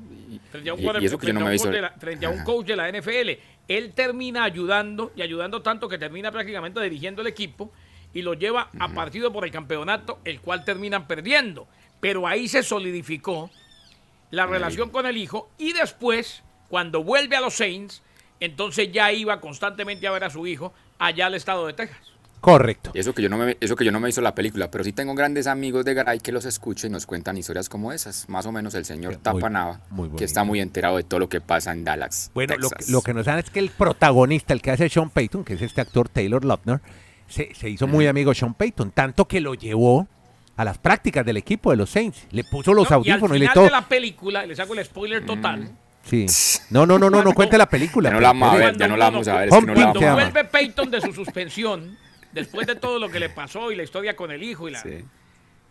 Frente 0.52 0.70
a 0.70 0.74
un, 0.74 0.82
de 0.82 1.82
la- 1.82 2.44
coach 2.44 2.66
de 2.66 2.76
la 2.76 2.90
NFL. 2.92 3.30
Él 3.68 3.94
termina 3.94 4.44
ayudando 4.44 5.14
y 5.16 5.22
ayudando 5.22 5.62
tanto 5.62 5.88
que 5.88 5.98
termina 5.98 6.32
prácticamente 6.32 6.82
dirigiendo 6.82 7.22
el 7.22 7.28
equipo 7.28 7.72
y 8.14 8.22
lo 8.22 8.34
lleva 8.34 8.70
a 8.80 8.90
partido 8.90 9.32
por 9.32 9.46
el 9.46 9.52
campeonato, 9.52 10.20
el 10.26 10.42
cual 10.42 10.66
terminan 10.66 11.08
perdiendo. 11.08 11.68
Pero 12.02 12.28
ahí 12.28 12.48
se 12.50 12.64
solidificó 12.64 13.50
la 14.32 14.46
relación 14.46 14.90
con 14.90 15.06
el 15.06 15.16
hijo 15.16 15.50
y 15.58 15.72
después, 15.74 16.44
cuando 16.68 17.04
vuelve 17.04 17.38
a 17.38 17.42
los 17.42 17.54
Saints, 17.54 18.04
entonces 18.40 18.92
ya 18.92 19.12
iba 19.14 19.40
constantemente 19.40 20.06
a 20.06 20.12
ver 20.12 20.26
a 20.26 20.30
su 20.30 20.46
hijo 20.46 20.74
allá 21.00 21.28
al 21.28 21.36
estado 21.36 21.66
de 21.66 21.74
Texas. 21.74 22.13
Correcto. 22.44 22.92
Y 22.94 23.00
eso 23.00 23.14
que 23.14 23.22
yo 23.22 23.30
no 23.30 23.38
me, 23.38 23.56
eso 23.62 23.78
que 23.78 23.86
yo 23.86 23.92
no 23.94 24.02
me 24.02 24.10
hizo 24.10 24.20
la 24.20 24.36
película, 24.36 24.70
pero 24.70 24.84
sí 24.84 24.92
tengo 24.92 25.16
grandes 25.16 25.48
amigos 25.48 25.86
de 25.86 25.94
Garay 25.94 26.20
que 26.20 26.34
los 26.34 26.44
escuchan 26.44 26.92
y 26.92 26.94
nos 26.94 27.06
cuentan 27.06 27.38
historias 27.38 27.70
como 27.70 27.94
esas. 27.94 28.28
Más 28.28 28.46
o 28.46 28.52
menos 28.52 28.76
el 28.76 28.84
señor 28.84 29.14
Muy- 29.14 29.22
Tapanava, 29.22 29.80
muy 29.90 30.10
que 30.10 30.26
está 30.26 30.44
muy 30.44 30.60
enterado 30.60 30.98
de 30.98 31.04
todo 31.04 31.22
lo 31.22 31.30
que 31.30 31.40
pasa 31.40 31.72
en 31.72 31.86
Dallas. 31.86 32.32
Bueno, 32.34 32.56
lo, 32.58 32.68
Texas. 32.70 32.90
lo 32.90 33.02
que 33.02 33.14
nos 33.14 33.26
dan 33.26 33.40
es 33.40 33.50
que 33.50 33.60
el 33.60 33.70
protagonista, 33.70 34.54
el 34.54 34.62
que 34.62 34.72
hace 34.72 34.90
Sean 34.90 35.10
Payton, 35.10 35.46
que 35.46 35.54
es 35.54 35.62
este 35.62 35.80
actor 35.80 36.10
Taylor 36.10 36.44
Lautner, 36.44 36.82
se, 37.30 37.56
se 37.56 37.70
hizo 37.70 37.88
muy 37.88 38.08
amigo 38.08 38.32
de 38.32 38.36
Sean 38.36 38.54
Payton, 38.54 38.92
tanto 38.92 39.26
que 39.26 39.40
lo 39.40 39.54
llevó 39.54 40.08
a 40.58 40.66
las 40.66 40.78
prácticas 40.78 41.26
del 41.26 41.38
equipo 41.38 41.72
de 41.72 41.78
los 41.78 41.90
Saints. 41.92 42.28
Le 42.32 42.44
puso 42.44 42.74
los 42.74 42.90
¿no? 42.90 42.98
audífonos 42.98 43.32
y 43.32 43.38
y, 43.38 43.40
le 43.40 43.46
al 43.48 43.52
final 43.52 43.54
todo. 43.54 43.64
de 43.66 43.72
la 43.72 43.88
película, 43.88 44.46
le 44.46 44.54
saco 44.56 44.74
el 44.74 44.84
spoiler 44.84 45.26
total. 45.26 45.72
Sí. 46.04 46.26
No, 46.72 46.86
no, 46.86 47.00
no, 47.00 47.10
no, 47.10 47.24
no 47.24 47.34
cuente 47.34 47.58
la 47.58 47.70
película. 47.70 48.10
Ya 48.10 48.16
no 48.16 48.20
la 48.20 48.32
pero- 48.34 48.40
vamos 48.42 48.54
a 48.54 48.58
ver, 48.66 48.78
ya 48.78 48.88
no 48.90 48.98
la 48.98 49.06
vamos 49.10 49.28
a 49.30 49.36
ver. 49.38 49.48
Es 49.48 49.54
Home 49.54 49.62
que 49.62 49.68
no 49.68 49.74
la 49.74 49.80
Team 49.80 49.88
vamos 49.88 50.00
se 50.00 50.06
a 50.06 50.10
llama. 50.10 50.24
ver. 50.26 50.34
Vuelve 50.34 50.50
Peyton 50.50 50.92
de 50.92 51.00
su 51.02 51.14
suspensión, 51.14 51.98
después 52.34 52.68
de 52.68 52.76
todo 52.76 53.00
lo 53.00 53.10
que 53.10 53.20
le 53.20 53.30
pasó 53.30 53.72
y 53.72 53.76
la 53.76 53.84
historia 53.84 54.16
con 54.16 54.32
el 54.32 54.44
hijo 54.44 54.68
y 54.68 54.72
la, 54.72 54.82
Sí. 54.82 55.04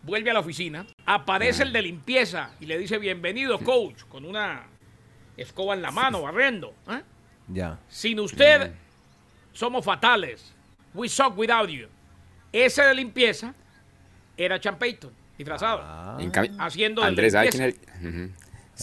vuelve 0.01 0.29
a 0.31 0.33
la 0.33 0.39
oficina, 0.39 0.85
aparece 1.05 1.63
el 1.63 1.73
de 1.73 1.81
limpieza 1.81 2.51
y 2.59 2.65
le 2.65 2.77
dice 2.77 2.97
bienvenido 2.97 3.59
coach, 3.59 4.03
con 4.09 4.25
una 4.25 4.63
escoba 5.37 5.73
en 5.75 5.81
la 5.81 5.91
mano, 5.91 6.21
barrendo. 6.21 6.73
¿eh? 6.89 7.01
Ya. 7.47 7.79
Sin 7.89 8.19
usted 8.19 8.71
somos 9.51 9.83
fatales. 9.85 10.51
We 10.93 11.09
suck 11.09 11.37
without 11.37 11.69
you. 11.69 11.87
Ese 12.51 12.83
de 12.83 12.93
limpieza 12.93 13.53
era 14.37 14.59
Chan 14.59 14.77
Peyton, 14.77 15.11
disfrazado. 15.37 15.79
Ah. 15.83 16.17
Haciendo 16.59 17.03
Andrés, 17.03 17.33
¿sabe 17.33 17.49
quién, 17.49 17.63
limpieza. 17.63 17.87
es 17.97 18.03
el, 18.03 18.23
Ujú. 18.25 18.33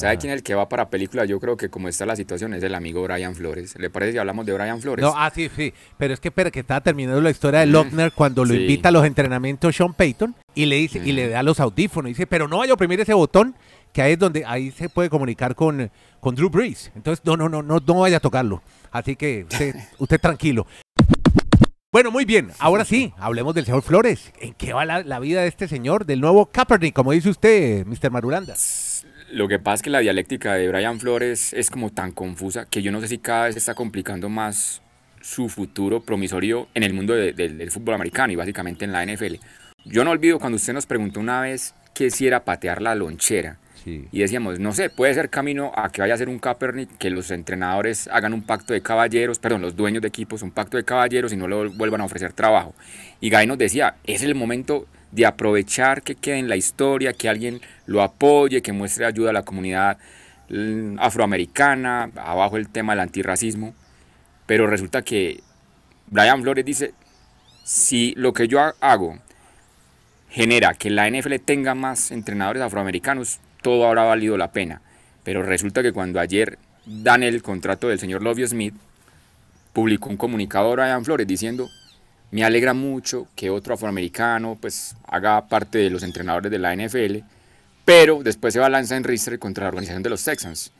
¿Sabe 0.00 0.18
quién 0.18 0.32
es 0.32 0.38
el 0.38 0.42
que 0.42 0.54
va 0.54 0.68
para 0.68 0.88
película? 0.90 1.24
Yo 1.24 1.38
creo 1.40 1.56
que 1.56 1.68
como 1.68 1.88
está 1.88 2.06
la 2.06 2.16
situación 2.16 2.54
es 2.54 2.62
el 2.62 2.74
amigo 2.74 3.02
Brian 3.02 3.34
Flores. 3.34 3.74
¿Le 3.78 3.90
parece 3.90 4.12
si 4.12 4.18
hablamos 4.18 4.46
de 4.46 4.52
Brian 4.54 4.80
Flores? 4.80 5.02
No, 5.04 5.12
ah, 5.16 5.30
sí, 5.34 5.50
sí. 5.54 5.72
Pero 5.98 6.14
es 6.14 6.20
que, 6.20 6.30
pero 6.30 6.50
que 6.50 6.60
estaba 6.60 6.80
terminando 6.80 7.20
la 7.20 7.30
historia 7.30 7.60
de 7.60 7.66
Lochner 7.66 8.12
cuando 8.12 8.44
lo 8.44 8.54
Sí. 8.54 8.60
invita 8.60 8.88
a 8.88 8.92
los 8.92 9.04
entrenamientos 9.04 9.76
Sean 9.76 9.94
Payton 9.94 10.34
y 10.54 10.66
le 10.66 10.76
dice, 10.76 11.00
y 11.04 11.12
le 11.12 11.28
da 11.28 11.42
los 11.42 11.60
audífonos. 11.60 12.08
Y 12.10 12.12
dice, 12.14 12.26
pero 12.26 12.48
no 12.48 12.58
vaya 12.58 12.72
a 12.72 12.74
oprimir 12.74 13.00
ese 13.00 13.14
botón, 13.14 13.54
que 13.92 14.02
ahí 14.02 14.12
es 14.12 14.18
donde 14.18 14.44
ahí 14.46 14.70
se 14.70 14.88
puede 14.88 15.10
comunicar 15.10 15.54
con, 15.54 15.90
con 16.20 16.34
Drew 16.34 16.48
Brees. 16.50 16.90
Entonces, 16.96 17.24
no, 17.24 17.36
no, 17.36 17.48
no, 17.48 17.62
no, 17.62 17.78
no 17.84 17.94
vaya 18.00 18.16
a 18.16 18.20
tocarlo. 18.20 18.62
Así 18.90 19.16
que 19.16 19.44
usted, 19.50 19.74
usted 19.98 20.20
tranquilo. 20.20 20.66
Bueno, 21.92 22.12
muy 22.12 22.24
bien. 22.24 22.52
Ahora 22.60 22.84
sí, 22.84 23.12
hablemos 23.18 23.52
del 23.54 23.64
señor 23.64 23.82
Flores. 23.82 24.32
¿En 24.40 24.54
qué 24.54 24.72
va 24.72 24.84
la, 24.84 25.02
la 25.02 25.18
vida 25.18 25.42
de 25.42 25.48
este 25.48 25.66
señor, 25.66 26.06
del 26.06 26.20
nuevo 26.20 26.46
Kaepernick, 26.46 26.94
como 26.94 27.10
dice 27.10 27.30
usted, 27.30 27.84
Mr. 27.84 28.12
Marulanda? 28.12 28.54
Lo 29.32 29.46
que 29.48 29.58
pasa 29.58 29.76
es 29.76 29.82
que 29.82 29.90
la 29.90 30.00
dialéctica 30.00 30.54
de 30.54 30.68
Brian 30.68 30.98
Flores 30.98 31.52
es 31.52 31.70
como 31.70 31.90
tan 31.90 32.10
confusa 32.12 32.66
que 32.68 32.82
yo 32.82 32.90
no 32.90 33.00
sé 33.00 33.08
si 33.08 33.18
cada 33.18 33.44
vez 33.46 33.56
está 33.56 33.74
complicando 33.74 34.28
más 34.28 34.82
su 35.20 35.48
futuro 35.48 36.00
promisorio 36.00 36.68
en 36.74 36.82
el 36.82 36.92
mundo 36.94 37.14
de- 37.14 37.32
del- 37.32 37.70
fútbol 37.70 37.94
americano 37.94 38.32
y 38.32 38.36
básicamente 38.36 38.84
en 38.84 38.92
la 38.92 39.02
NFL. 39.04 39.36
Yo 39.84 40.04
no 40.04 40.10
olvido 40.10 40.38
cuando 40.38 40.56
usted 40.56 40.72
nos 40.72 40.86
preguntó 40.86 41.20
una 41.20 41.40
vez 41.42 41.74
que 41.94 42.10
si 42.10 42.26
era 42.26 42.44
patear 42.44 42.82
la 42.82 42.94
lonchera. 42.94 43.58
Y 43.86 44.18
decíamos, 44.20 44.58
no 44.60 44.72
sé, 44.72 44.90
puede 44.90 45.14
ser 45.14 45.30
camino 45.30 45.72
a 45.74 45.90
que 45.90 46.00
vaya 46.02 46.14
a 46.14 46.18
ser 46.18 46.28
un 46.28 46.38
Kaepernick, 46.38 46.98
que 46.98 47.10
los 47.10 47.30
entrenadores 47.30 48.08
hagan 48.08 48.34
un 48.34 48.42
pacto 48.42 48.72
de 48.74 48.82
caballeros, 48.82 49.38
perdón, 49.38 49.62
los 49.62 49.76
dueños 49.76 50.02
de 50.02 50.08
equipos, 50.08 50.42
un 50.42 50.50
pacto 50.50 50.76
de 50.76 50.84
caballeros 50.84 51.32
y 51.32 51.36
no 51.36 51.48
le 51.48 51.68
vuelvan 51.68 52.00
a 52.00 52.04
ofrecer 52.04 52.32
trabajo. 52.32 52.74
Y 53.20 53.30
Guy 53.30 53.46
nos 53.46 53.58
decía, 53.58 53.96
es 54.04 54.22
el 54.22 54.34
momento 54.34 54.86
de 55.12 55.26
aprovechar 55.26 56.02
que 56.02 56.14
quede 56.14 56.38
en 56.38 56.48
la 56.48 56.56
historia, 56.56 57.12
que 57.12 57.28
alguien 57.28 57.60
lo 57.86 58.02
apoye, 58.02 58.62
que 58.62 58.72
muestre 58.72 59.06
ayuda 59.06 59.30
a 59.30 59.32
la 59.32 59.42
comunidad 59.42 59.98
mm, 60.50 60.98
afroamericana, 61.00 62.10
abajo 62.16 62.56
el 62.56 62.68
tema 62.68 62.92
del 62.92 63.00
antirracismo. 63.00 63.74
Pero 64.46 64.66
resulta 64.66 65.02
que 65.02 65.40
Brian 66.08 66.42
Flores 66.42 66.64
dice, 66.64 66.92
si 67.64 68.14
lo 68.16 68.32
que 68.32 68.46
yo 68.48 68.60
ha- 68.60 68.74
hago 68.80 69.18
genera 70.28 70.74
que 70.74 70.90
la 70.90 71.08
NFL 71.08 71.36
tenga 71.44 71.74
más 71.74 72.10
entrenadores 72.10 72.62
afroamericanos, 72.62 73.40
todo 73.62 73.86
habrá 73.86 74.04
valido 74.04 74.36
la 74.36 74.52
pena. 74.52 74.82
Pero 75.24 75.42
resulta 75.42 75.82
que 75.82 75.92
cuando 75.92 76.18
ayer 76.20 76.58
dan 76.86 77.22
el 77.22 77.42
contrato 77.42 77.88
del 77.88 77.98
señor 77.98 78.22
Lovie 78.22 78.46
Smith, 78.48 78.74
publicó 79.72 80.08
un 80.08 80.16
comunicado 80.16 80.72
Brian 80.72 81.04
Flores 81.04 81.26
diciendo, 81.26 81.68
me 82.30 82.44
alegra 82.44 82.74
mucho 82.74 83.28
que 83.36 83.50
otro 83.50 83.74
afroamericano 83.74 84.56
pues 84.60 84.96
haga 85.06 85.46
parte 85.48 85.78
de 85.78 85.90
los 85.90 86.02
entrenadores 86.02 86.50
de 86.50 86.58
la 86.58 86.74
NFL, 86.74 87.18
pero 87.84 88.22
después 88.22 88.52
se 88.54 88.60
va 88.60 88.66
a 88.66 88.70
lanzar 88.70 88.96
en 88.98 89.04
ristre 89.04 89.38
contra 89.38 89.64
la 89.64 89.68
organización 89.68 90.02
de 90.02 90.10
los 90.10 90.24
Texans, 90.24 90.72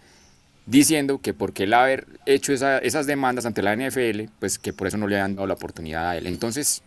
diciendo 0.67 1.19
que 1.21 1.35
porque 1.35 1.65
él 1.65 1.75
haber 1.75 2.07
hecho 2.27 2.53
esa- 2.53 2.79
esas 2.79 3.07
demandas 3.07 3.47
ante 3.47 3.63
la 3.63 3.73
NFL, 3.75 4.29
pues 4.39 4.59
que 4.59 4.73
por 4.73 4.87
eso 4.87 4.97
no 4.97 5.07
le 5.09 5.21
han 5.21 5.35
dado 5.35 5.47
la 5.47 5.55
oportunidad 5.55 6.11
a 6.11 6.17
él. 6.17 6.27
Entonces, 6.27 6.83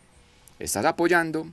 ¿estás 0.60 0.86
apoyando 0.86 1.48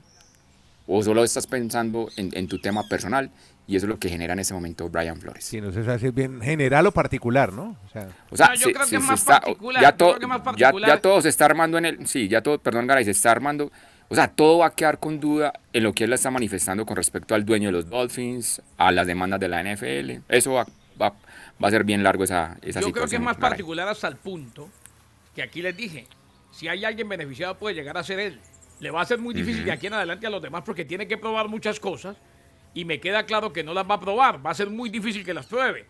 o 0.87 1.03
solo 1.03 1.23
estás 1.23 1.47
pensando 1.47 2.09
en, 2.17 2.29
en 2.33 2.47
tu 2.47 2.59
tema 2.59 2.87
personal? 2.87 3.31
Y 3.67 3.75
eso 3.77 3.85
es 3.85 3.89
lo 3.89 3.99
que 3.99 4.09
genera 4.09 4.33
en 4.33 4.39
ese 4.39 4.53
momento 4.53 4.89
Brian 4.89 5.17
Flores. 5.19 5.45
Sí, 5.45 5.61
no 5.61 5.71
sé 5.71 5.83
si 5.99 6.07
es 6.07 6.13
bien 6.13 6.41
general 6.41 6.87
o 6.87 6.91
particular, 6.91 7.53
¿no? 7.53 7.77
O 7.85 7.89
sea, 7.93 8.09
O 8.29 8.35
sea, 8.35 8.47
No, 8.47 8.55
yo 8.55 8.59
se- 8.67 8.73
creo 8.73 8.83
que 8.85 8.89
se- 8.89 8.95
es 8.97 9.01
se 9.03 9.07
más 9.07 9.19
está- 9.19 9.39
particular, 9.39 9.81
Ya, 9.81 9.91
yo 9.91 9.97
creo 10.17 10.73
que 10.73 10.81
ya- 10.87 10.99
todo 11.01 11.21
se 11.21 11.29
está 11.29 11.45
armando 11.45 11.77
en 11.77 11.85
el. 11.85 12.07
Sí, 12.07 12.27
ya 12.27 12.41
todo, 12.41 12.57
perdón, 12.59 12.87
Garay, 12.87 13.05
se 13.05 13.11
está 13.11 13.31
armando. 13.31 13.71
O 14.09 14.15
sea, 14.15 14.27
todo 14.27 14.57
va 14.57 14.65
a 14.67 14.75
quedar 14.75 14.99
con 14.99 15.21
duda 15.21 15.53
en 15.71 15.83
lo 15.83 15.93
que 15.93 16.03
él 16.03 16.09
la 16.09 16.17
está 16.17 16.29
manifestando 16.31 16.85
con 16.85 16.97
respecto 16.97 17.33
al 17.33 17.45
dueño 17.45 17.69
de 17.69 17.71
los 17.73 17.89
Dolphins, 17.89 18.61
a 18.77 18.91
las 18.91 19.07
demandas 19.07 19.39
de 19.39 19.47
la 19.47 19.61
NFL. 19.61 20.21
Eso 20.27 20.53
va, 20.53 20.65
va- 21.01 21.13
va 21.63 21.67
a 21.67 21.71
ser 21.71 21.85
bien 21.85 22.03
largo 22.03 22.25
esa, 22.25 22.57
esa 22.61 22.81
Yo 22.81 22.87
situación. 22.87 22.91
creo 22.91 23.07
que 23.07 23.15
es 23.15 23.21
más 23.21 23.37
Garay. 23.37 23.51
particular 23.51 23.87
hasta 23.87 24.09
el 24.09 24.17
punto 24.17 24.67
que 25.33 25.43
aquí 25.43 25.61
les 25.61 25.77
dije, 25.77 26.07
si 26.51 26.67
hay 26.67 26.83
alguien 26.83 27.07
beneficiado 27.07 27.55
puede 27.57 27.73
llegar 27.75 27.97
a 27.97 28.03
ser 28.03 28.19
él. 28.19 28.39
Le 28.81 28.91
va 28.91 29.01
a 29.01 29.05
ser 29.05 29.19
muy 29.19 29.33
difícil 29.33 29.63
de 29.63 29.71
aquí 29.71 29.87
en 29.87 29.93
adelante 29.93 30.25
a 30.27 30.29
los 30.29 30.41
demás 30.41 30.63
porque 30.65 30.83
tiene 30.85 31.07
que 31.07 31.17
probar 31.17 31.47
muchas 31.47 31.79
cosas 31.79 32.17
y 32.73 32.83
me 32.83 32.99
queda 32.99 33.25
claro 33.25 33.53
que 33.53 33.63
no 33.63 33.73
las 33.73 33.89
va 33.89 33.95
a 33.95 33.99
probar. 33.99 34.45
Va 34.45 34.49
a 34.51 34.55
ser 34.55 34.69
muy 34.69 34.89
difícil 34.89 35.23
que 35.23 35.33
las 35.33 35.45
pruebe. 35.45 35.85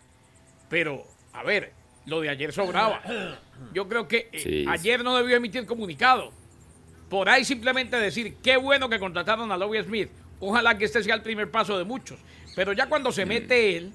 Pero, 0.69 1.03
a 1.33 1.41
ver, 1.43 1.71
lo 2.05 2.19
de 2.21 2.29
ayer 2.29 2.51
sobraba. 2.51 3.01
Yo 3.73 3.87
creo 3.87 4.07
que 4.07 4.29
eh, 4.31 4.39
Sí. 4.39 4.65
ayer 4.67 5.03
no 5.03 5.15
debió 5.15 5.35
emitir 5.37 5.65
comunicado. 5.65 6.31
Por 7.09 7.29
ahí 7.29 7.43
simplemente 7.45 7.97
decir, 7.97 8.35
qué 8.43 8.57
bueno 8.57 8.89
que 8.89 8.99
contrataron 8.99 9.51
a 9.51 9.57
Lovie 9.57 9.83
Smith. 9.83 10.09
Ojalá 10.41 10.77
que 10.77 10.85
este 10.85 11.01
sea 11.03 11.15
el 11.15 11.21
primer 11.21 11.49
paso 11.49 11.77
de 11.77 11.83
muchos. 11.85 12.19
Pero 12.55 12.73
ya 12.73 12.87
cuando 12.87 13.11
se 13.11 13.25
mete 13.25 13.77
él, 13.77 13.93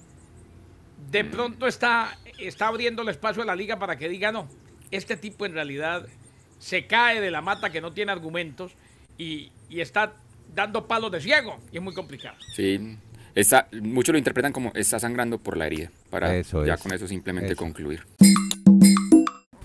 de 1.11 1.25
pronto 1.25 1.67
está, 1.67 2.17
está 2.39 2.69
abriendo 2.69 3.03
el 3.03 3.09
espacio 3.11 3.43
a 3.43 3.47
la 3.47 3.55
liga 3.57 3.79
para 3.79 3.97
que 3.97 4.09
diga, 4.09 4.33
no, 4.33 4.49
este 4.91 5.17
tipo 5.19 5.45
en 5.45 5.53
realidad 5.53 6.07
se 6.59 6.87
cae 6.87 7.21
de 7.21 7.31
la 7.31 7.43
mata 7.43 7.69
que 7.71 7.81
no 7.83 7.93
tiene 7.93 8.13
argumentos 8.13 8.75
y, 9.19 9.51
y 9.69 9.81
está 9.81 10.13
dando 10.55 10.87
palos 10.87 11.11
de 11.13 11.21
ciego. 11.21 11.59
Y 11.73 11.77
es 11.79 11.83
muy 11.83 11.95
complicado. 11.95 12.37
Sí. 12.55 12.97
Está, 13.35 13.69
muchos 13.83 14.13
lo 14.13 14.19
interpretan 14.19 14.53
como 14.53 14.73
está 14.75 14.99
sangrando 14.99 15.39
por 15.39 15.57
la 15.57 15.67
herida. 15.67 15.91
Para 16.11 16.35
Eso 16.37 16.65
ya 16.65 16.75
es. 16.75 16.81
con 16.81 16.93
eso 16.93 17.07
simplemente 17.07 17.53
Eso. 17.53 17.57
concluir. 17.57 18.03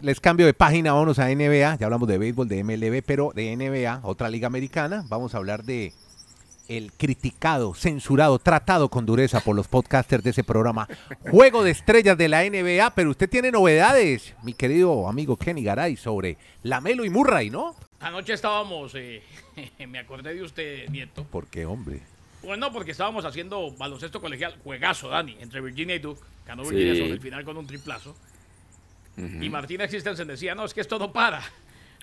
les 0.01 0.19
cambio 0.19 0.45
de 0.45 0.53
página, 0.53 0.93
vámonos 0.93 1.19
a 1.19 1.27
NBA. 1.29 1.77
Ya 1.77 1.85
hablamos 1.85 2.07
de 2.07 2.17
béisbol, 2.17 2.47
de 2.47 2.63
MLB, 2.63 3.03
pero 3.05 3.31
de 3.33 3.55
NBA, 3.55 4.01
otra 4.03 4.29
liga 4.29 4.47
americana. 4.47 5.05
Vamos 5.07 5.33
a 5.35 5.37
hablar 5.37 5.63
de 5.63 5.93
el 6.67 6.91
criticado, 6.93 7.73
censurado, 7.73 8.39
tratado 8.39 8.89
con 8.89 9.05
dureza 9.05 9.41
por 9.41 9.55
los 9.55 9.67
podcasters 9.67 10.23
de 10.23 10.29
ese 10.31 10.43
programa. 10.43 10.87
Juego 11.29 11.63
de 11.63 11.71
estrellas 11.71 12.17
de 12.17 12.29
la 12.29 12.43
NBA, 12.43 12.91
pero 12.95 13.09
usted 13.11 13.29
tiene 13.29 13.51
novedades, 13.51 14.33
mi 14.43 14.53
querido 14.53 15.07
amigo 15.07 15.35
Kenny 15.37 15.63
Garay, 15.63 15.97
sobre 15.97 16.37
Lamelo 16.63 17.03
y 17.05 17.09
Murray, 17.09 17.49
¿no? 17.49 17.75
Anoche 18.01 18.33
estábamos, 18.33 18.93
eh, 18.95 19.21
me 19.87 19.99
acordé 19.99 20.33
de 20.33 20.41
usted, 20.43 20.89
Nieto. 20.89 21.23
¿Por 21.25 21.47
qué, 21.47 21.65
hombre? 21.65 22.01
Bueno, 22.43 22.71
porque 22.73 22.91
estábamos 22.91 23.23
haciendo 23.25 23.71
baloncesto 23.71 24.19
colegial, 24.19 24.57
juegazo, 24.63 25.09
Dani, 25.09 25.37
entre 25.39 25.61
Virginia 25.61 25.95
y 25.95 25.99
Duke. 25.99 26.21
Ganó 26.45 26.63
Sí. 26.65 26.71
Virginia 26.71 26.95
sobre 26.99 27.13
el 27.13 27.21
final 27.21 27.43
con 27.45 27.57
un 27.57 27.67
triplazo. 27.67 28.15
Y 29.17 29.49
Martina 29.49 29.87
Christensen 29.87 30.27
decía, 30.27 30.55
no, 30.55 30.65
es 30.65 30.73
que 30.73 30.81
esto 30.81 30.97
no 30.97 31.11
para. 31.11 31.43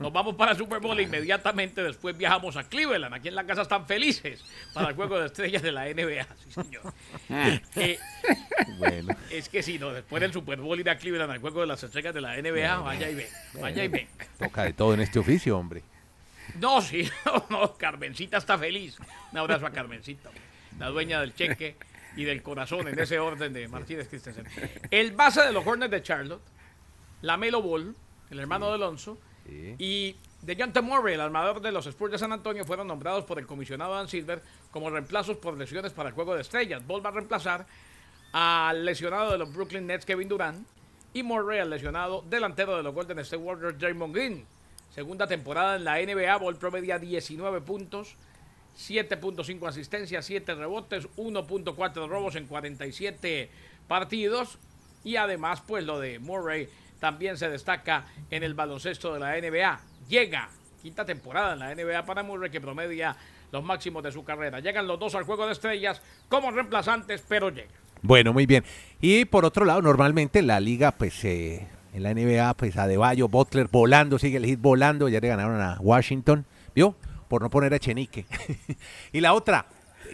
Nos 0.00 0.12
vamos 0.12 0.36
para 0.36 0.54
Super 0.54 0.78
Bowl 0.80 0.98
e 0.98 1.02
inmediatamente 1.02 1.82
después 1.82 2.16
viajamos 2.16 2.56
a 2.56 2.64
Cleveland. 2.64 3.12
Aquí 3.14 3.28
en 3.28 3.34
la 3.34 3.44
casa 3.44 3.62
están 3.62 3.86
felices 3.86 4.44
para 4.72 4.90
el 4.90 4.94
juego 4.94 5.18
de 5.18 5.26
estrellas 5.26 5.60
de 5.62 5.72
la 5.72 5.86
NBA. 5.86 6.24
Sí, 6.44 6.52
señor. 6.52 6.94
Eh, 7.76 7.98
Bueno, 8.78 9.14
es 9.30 9.48
que 9.48 9.62
si 9.62 9.78
no, 9.78 9.92
después 9.92 10.20
del 10.20 10.32
Super 10.32 10.60
Bowl 10.60 10.78
ir 10.78 10.88
a 10.88 10.96
Cleveland 10.98 11.32
al 11.32 11.38
juego 11.40 11.62
de 11.62 11.66
las 11.66 11.82
estrellas 11.82 12.14
de 12.14 12.20
la 12.20 12.36
NBA, 12.40 12.78
vaya 12.78 13.10
y 13.10 13.14
ven, 13.16 13.26
vaya 13.60 13.84
y 13.84 13.88
ven. 13.88 14.08
toca 14.38 14.64
de 14.64 14.72
todo 14.72 14.94
en 14.94 15.00
este 15.00 15.18
oficio, 15.18 15.58
hombre. 15.58 15.82
No, 16.60 16.80
sí, 16.80 17.08
no, 17.26 17.44
no, 17.50 17.74
Carmencita 17.76 18.36
está 18.38 18.56
feliz. 18.56 18.96
Un 19.32 19.38
abrazo 19.38 19.66
a 19.66 19.70
Carmencita, 19.70 20.30
la 20.78 20.88
dueña 20.90 21.20
del 21.20 21.34
cheque 21.34 21.76
y 22.16 22.24
del 22.24 22.42
corazón 22.42 22.86
en 22.88 22.98
ese 22.98 23.18
orden 23.18 23.52
de 23.52 23.66
Martínez 23.68 24.08
Christensen. 24.08 24.46
El 24.90 25.12
base 25.12 25.42
de 25.42 25.52
los 25.52 25.66
Hornets 25.66 25.90
de 25.90 26.02
Charlotte, 26.02 26.42
Lamelo 27.22 27.62
Ball, 27.62 27.94
el 28.30 28.38
hermano 28.38 28.68
de 28.68 28.74
Alonso, 28.74 29.18
y 29.78 30.16
DeJounte 30.42 30.80
Murray, 30.80 31.14
el 31.14 31.20
armador 31.20 31.60
de 31.60 31.72
los 31.72 31.86
Spurs 31.86 32.12
de 32.12 32.18
San 32.18 32.32
Antonio, 32.32 32.64
fueron 32.64 32.86
nombrados 32.86 33.24
por 33.24 33.38
el 33.38 33.46
comisionado 33.46 33.94
Dan 33.94 34.08
Silver 34.08 34.42
como 34.70 34.90
reemplazos 34.90 35.36
por 35.36 35.56
lesiones 35.56 35.92
para 35.92 36.10
el 36.10 36.14
juego 36.14 36.34
de 36.34 36.42
estrellas. 36.42 36.86
Ball 36.86 37.04
va 37.04 37.10
a 37.10 37.12
reemplazar 37.12 37.66
al 38.32 38.84
lesionado 38.84 39.32
de 39.32 39.38
los 39.38 39.52
Brooklyn 39.52 39.86
Nets, 39.86 40.04
Kevin 40.04 40.28
Durant, 40.28 40.66
y 41.14 41.22
Murray 41.22 41.58
al 41.58 41.70
lesionado 41.70 42.22
delantero 42.28 42.76
de 42.76 42.82
los 42.82 42.94
Golden 42.94 43.18
State 43.20 43.42
Warriors, 43.42 43.78
Draymond 43.78 44.14
Green. 44.14 44.46
Segunda 44.94 45.26
temporada 45.26 45.76
en 45.76 45.84
la 45.84 45.96
NBA, 45.96 46.36
Ball 46.36 46.56
promedia 46.56 46.98
19 46.98 47.60
puntos, 47.62 48.14
7.5 48.76 49.68
asistencias, 49.68 50.24
7 50.24 50.54
rebotes, 50.54 51.08
1.4 51.16 52.08
robos 52.08 52.36
en 52.36 52.46
47 52.46 53.50
partidos. 53.86 54.58
Y 55.04 55.16
además, 55.16 55.62
pues 55.66 55.84
lo 55.84 55.98
de 55.98 56.18
Murray 56.18 56.68
también 57.00 57.36
se 57.36 57.48
destaca 57.48 58.04
en 58.30 58.42
el 58.42 58.54
baloncesto 58.54 59.14
de 59.14 59.20
la 59.20 59.36
NBA. 59.38 59.80
Llega 60.08 60.48
quinta 60.82 61.04
temporada 61.04 61.52
en 61.54 61.58
la 61.58 61.74
NBA 61.74 62.04
para 62.04 62.22
Murray 62.22 62.50
que 62.50 62.60
promedia 62.60 63.16
los 63.52 63.64
máximos 63.64 64.02
de 64.02 64.12
su 64.12 64.24
carrera. 64.24 64.60
Llegan 64.60 64.86
los 64.86 64.98
dos 64.98 65.14
al 65.14 65.24
juego 65.24 65.46
de 65.46 65.52
estrellas 65.52 66.02
como 66.28 66.50
reemplazantes, 66.50 67.24
pero 67.26 67.50
llegan. 67.50 67.70
Bueno, 68.02 68.32
muy 68.32 68.46
bien. 68.46 68.64
Y 69.00 69.24
por 69.24 69.44
otro 69.44 69.64
lado, 69.64 69.82
normalmente 69.82 70.42
la 70.42 70.60
liga, 70.60 70.92
pues 70.92 71.24
eh, 71.24 71.66
en 71.92 72.02
la 72.02 72.14
NBA, 72.14 72.54
pues 72.54 72.76
Adebayo, 72.76 73.28
Butler 73.28 73.68
volando, 73.70 74.18
sigue 74.18 74.36
el 74.36 74.46
hit 74.46 74.60
volando, 74.60 75.08
ya 75.08 75.20
le 75.20 75.28
ganaron 75.28 75.60
a 75.60 75.78
Washington, 75.80 76.44
¿vio? 76.74 76.94
Por 77.28 77.42
no 77.42 77.50
poner 77.50 77.74
a 77.74 77.78
Chenique. 77.78 78.26
y 79.12 79.20
la 79.20 79.32
otra, 79.32 79.66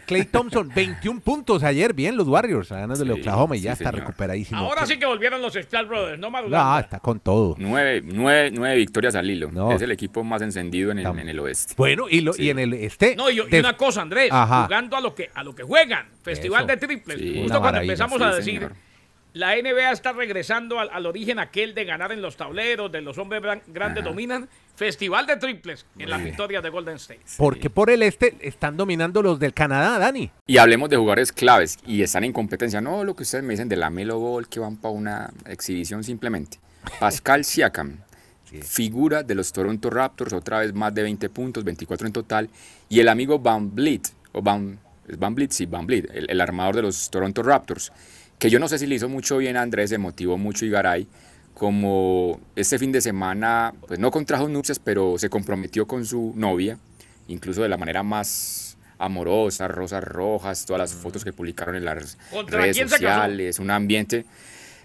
Clay 0.06 0.24
Thompson, 0.26 0.70
21 0.74 1.20
puntos 1.20 1.62
ayer, 1.62 1.92
bien 1.94 2.16
los 2.16 2.26
Warriors, 2.28 2.70
a 2.72 2.86
Sí, 2.94 3.10
Oklahoma 3.10 3.56
y 3.56 3.58
sí, 3.60 3.64
ya 3.64 3.72
está 3.72 3.90
señor. 3.90 4.00
recuperadísimo. 4.06 4.58
Ahora 4.60 4.86
sí 4.86 4.98
que 4.98 5.06
volvieron 5.06 5.40
los 5.42 5.54
Splash 5.54 5.86
Brothers, 5.86 6.18
¿no, 6.18 6.26
No, 6.26 6.30
Madulanda? 6.30 6.80
está 6.80 7.00
con 7.00 7.20
todo. 7.20 7.54
Nueve, 7.58 8.02
nueve, 8.04 8.50
nueve 8.52 8.76
victorias 8.76 9.14
al 9.14 9.30
hilo. 9.30 9.50
No. 9.52 9.72
Es 9.72 9.82
el 9.82 9.90
equipo 9.92 10.22
más 10.24 10.42
encendido 10.42 10.90
en 10.90 10.98
el, 10.98 11.06
Tam- 11.06 11.20
en 11.20 11.28
el 11.28 11.38
oeste. 11.40 11.74
Bueno, 11.76 12.06
y, 12.08 12.20
lo, 12.20 12.32
Sí. 12.32 12.44
y 12.44 12.50
en 12.50 12.58
el 12.58 12.74
este... 12.74 13.16
No, 13.16 13.30
y, 13.30 13.40
una 13.40 13.76
cosa, 13.76 14.02
Andrés, 14.02 14.30
Ajá. 14.32 14.64
jugando 14.64 14.96
a 14.96 15.00
lo 15.00 15.14
que 15.14 15.30
a 15.34 15.42
lo 15.44 15.54
que 15.54 15.62
juegan, 15.62 16.06
Festival 16.22 16.64
Eso. 16.64 16.66
de 16.68 16.76
triples. 16.86 17.18
Sí. 17.18 17.40
Justo 17.42 17.60
cuando 17.60 17.80
empezamos 17.80 18.18
sí, 18.18 18.24
a 18.24 18.34
decir, 18.34 18.54
señor. 18.60 18.72
La 19.34 19.54
NBA 19.56 19.92
está 19.92 20.12
regresando 20.12 20.80
al, 20.80 20.88
al 20.90 21.04
origen 21.06 21.38
aquel 21.38 21.74
de 21.74 21.84
ganar 21.84 22.10
en 22.12 22.22
los 22.22 22.36
tableros, 22.36 22.90
de 22.90 23.02
los 23.02 23.18
hombres 23.18 23.42
gran- 23.42 23.62
grandes 23.66 24.02
dominan. 24.02 24.48
Festival 24.76 25.24
de 25.26 25.36
triples 25.36 25.86
en 26.00 26.10
las 26.10 26.20
victorias 26.24 26.60
de 26.60 26.68
Golden 26.68 26.96
State. 26.96 27.20
Porque 27.36 27.70
por 27.70 27.90
el 27.90 28.02
este 28.02 28.36
están 28.40 28.76
dominando 28.76 29.22
los 29.22 29.38
del 29.38 29.54
Canadá, 29.54 30.00
Dani. 30.00 30.30
Y 30.48 30.56
hablemos 30.58 30.90
de 30.90 30.96
jugadores 30.96 31.30
claves 31.30 31.78
y 31.86 32.02
están 32.02 32.24
en 32.24 32.32
competencia. 32.32 32.80
No 32.80 33.04
lo 33.04 33.14
que 33.14 33.22
ustedes 33.22 33.44
me 33.44 33.52
dicen 33.52 33.68
de 33.68 33.76
la 33.76 33.90
Melo 33.90 34.18
Ball 34.18 34.48
que 34.48 34.58
van 34.58 34.76
para 34.76 34.92
una 34.92 35.30
exhibición 35.46 36.02
simplemente. 36.02 36.58
Pascal 36.98 37.44
Siakam 37.44 37.98
Sí. 38.44 38.60
figura 38.62 39.22
de 39.22 39.34
los 39.34 39.52
Toronto 39.52 39.90
Raptors, 39.90 40.32
otra 40.32 40.58
vez 40.58 40.74
más 40.74 40.92
de 40.94 41.02
20 41.02 41.28
puntos, 41.30 41.64
24 41.64 42.06
en 42.08 42.12
total. 42.12 42.50
Y 42.88 43.00
el 43.00 43.08
amigo 43.08 43.38
Van 43.38 43.74
Vliet, 43.74 44.08
o 44.32 44.42
Van, 44.42 44.78
¿es 45.08 45.18
Van 45.18 45.34
Vliet? 45.34 45.50
Sí, 45.50 45.66
Van 45.66 45.86
el, 45.90 46.26
el 46.28 46.40
armador 46.40 46.76
de 46.76 46.82
los 46.82 47.10
Toronto 47.10 47.42
Raptors, 47.42 47.90
que 48.38 48.50
yo 48.50 48.58
no 48.58 48.68
sé 48.68 48.78
si 48.78 48.86
le 48.86 48.94
hizo 48.96 49.08
mucho 49.08 49.38
bien 49.38 49.56
a 49.56 49.62
Andrés, 49.62 49.90
se 49.90 49.98
motivó 49.98 50.36
mucho 50.36 50.66
y 50.66 50.70
Garay, 50.70 51.06
como 51.54 52.40
este 52.56 52.78
fin 52.78 52.92
de 52.92 53.00
semana, 53.00 53.72
pues 53.86 53.98
no 54.00 54.10
contrajo 54.10 54.48
nupcias, 54.48 54.78
pero 54.78 55.18
se 55.18 55.30
comprometió 55.30 55.86
con 55.86 56.04
su 56.04 56.32
novia, 56.36 56.78
incluso 57.28 57.62
de 57.62 57.68
la 57.68 57.76
manera 57.76 58.02
más 58.02 58.76
amorosa, 58.98 59.68
rosas 59.68 60.02
rojas, 60.02 60.66
todas 60.66 60.80
las 60.80 60.94
fotos 60.94 61.24
que 61.24 61.32
publicaron 61.32 61.76
en 61.76 61.84
las 61.84 62.18
¿Contra 62.30 62.60
redes 62.60 62.90
sociales, 62.90 63.58
un 63.58 63.70
ambiente, 63.70 64.24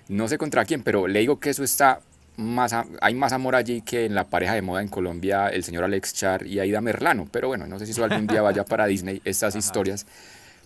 no 0.07 0.27
sé 0.27 0.37
contra 0.37 0.65
quién, 0.65 0.83
pero 0.83 1.07
le 1.07 1.19
digo 1.19 1.39
que 1.39 1.49
eso 1.49 1.63
está 1.63 2.01
más, 2.37 2.73
hay 3.01 3.13
más 3.13 3.33
amor 3.33 3.55
allí 3.55 3.81
que 3.81 4.05
en 4.05 4.15
la 4.15 4.25
pareja 4.25 4.53
de 4.53 4.61
moda 4.61 4.81
en 4.81 4.87
Colombia, 4.87 5.47
el 5.49 5.63
señor 5.63 5.83
Alex 5.83 6.13
Char 6.13 6.47
y 6.47 6.59
Aida 6.59 6.81
Merlano, 6.81 7.27
pero 7.31 7.47
bueno, 7.47 7.67
no 7.67 7.79
sé 7.79 7.85
si 7.85 7.91
eso 7.91 8.03
algún 8.03 8.27
día 8.27 8.41
vaya 8.41 8.63
para 8.63 8.85
Disney, 8.85 9.21
estas 9.25 9.55
historias, 9.55 10.05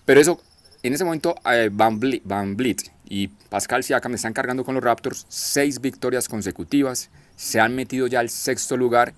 pero 0.05 0.19
eso, 0.19 0.41
en 0.83 0.93
ese 0.93 1.05
momento 1.05 1.35
eh, 1.49 1.69
Van, 1.71 1.99
Vliet, 1.99 2.21
Van 2.25 2.55
Vliet 2.55 2.91
y 3.07 3.29
Pascal 3.49 3.83
Siakam 3.83 4.13
están 4.13 4.33
cargando 4.33 4.63
con 4.63 4.75
los 4.75 4.83
Raptors 4.83 5.25
seis 5.29 5.81
victorias 5.81 6.27
consecutivas, 6.27 7.09
se 7.35 7.59
han 7.59 7.75
metido 7.75 8.07
ya 8.07 8.19
al 8.19 8.29
sexto 8.29 8.77
lugar. 8.77 9.13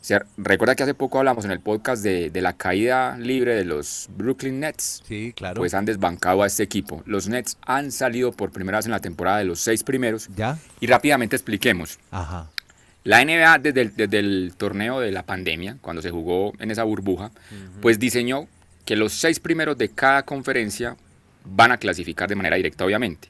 Se, 0.00 0.20
recuerda 0.36 0.74
que 0.74 0.82
hace 0.82 0.94
poco 0.94 1.18
hablamos 1.18 1.44
en 1.44 1.52
el 1.52 1.60
podcast 1.60 2.02
de, 2.02 2.30
de 2.30 2.40
la 2.40 2.54
caída 2.54 3.16
libre 3.18 3.54
de 3.54 3.64
los 3.64 4.08
Brooklyn 4.16 4.58
Nets. 4.58 5.02
Sí, 5.06 5.32
claro. 5.36 5.60
Pues 5.60 5.74
han 5.74 5.84
desbancado 5.84 6.42
a 6.42 6.46
este 6.48 6.64
equipo. 6.64 7.04
Los 7.06 7.28
Nets 7.28 7.56
han 7.64 7.92
salido 7.92 8.32
por 8.32 8.50
primera 8.50 8.78
vez 8.78 8.86
en 8.86 8.92
la 8.92 8.98
temporada 8.98 9.38
de 9.38 9.44
los 9.44 9.60
seis 9.60 9.84
primeros. 9.84 10.28
¿Ya? 10.34 10.58
Y 10.80 10.88
rápidamente 10.88 11.36
expliquemos. 11.36 12.00
Ajá. 12.10 12.50
La 13.04 13.24
NBA 13.24 13.58
desde 13.58 13.82
el, 13.82 13.96
desde 13.96 14.18
el 14.18 14.54
torneo 14.56 14.98
de 15.00 15.10
la 15.12 15.24
pandemia, 15.24 15.76
cuando 15.80 16.02
se 16.02 16.10
jugó 16.10 16.52
en 16.58 16.70
esa 16.70 16.84
burbuja, 16.84 17.30
pues 17.80 17.98
diseñó 17.98 18.48
que 18.84 18.96
los 18.96 19.12
seis 19.12 19.40
primeros 19.40 19.78
de 19.78 19.88
cada 19.88 20.24
conferencia 20.24 20.96
van 21.44 21.72
a 21.72 21.78
clasificar 21.78 22.28
de 22.28 22.36
manera 22.36 22.56
directa, 22.56 22.84
obviamente. 22.84 23.28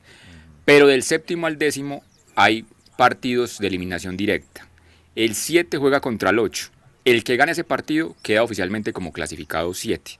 Pero 0.64 0.86
del 0.86 1.02
séptimo 1.02 1.46
al 1.46 1.58
décimo 1.58 2.02
hay 2.34 2.64
partidos 2.96 3.58
de 3.58 3.66
eliminación 3.66 4.16
directa. 4.16 4.68
El 5.14 5.34
7 5.34 5.76
juega 5.78 6.00
contra 6.00 6.30
el 6.30 6.38
8. 6.38 6.70
El 7.04 7.24
que 7.24 7.36
gane 7.36 7.52
ese 7.52 7.64
partido 7.64 8.16
queda 8.22 8.42
oficialmente 8.42 8.92
como 8.92 9.12
clasificado 9.12 9.74
7. 9.74 10.18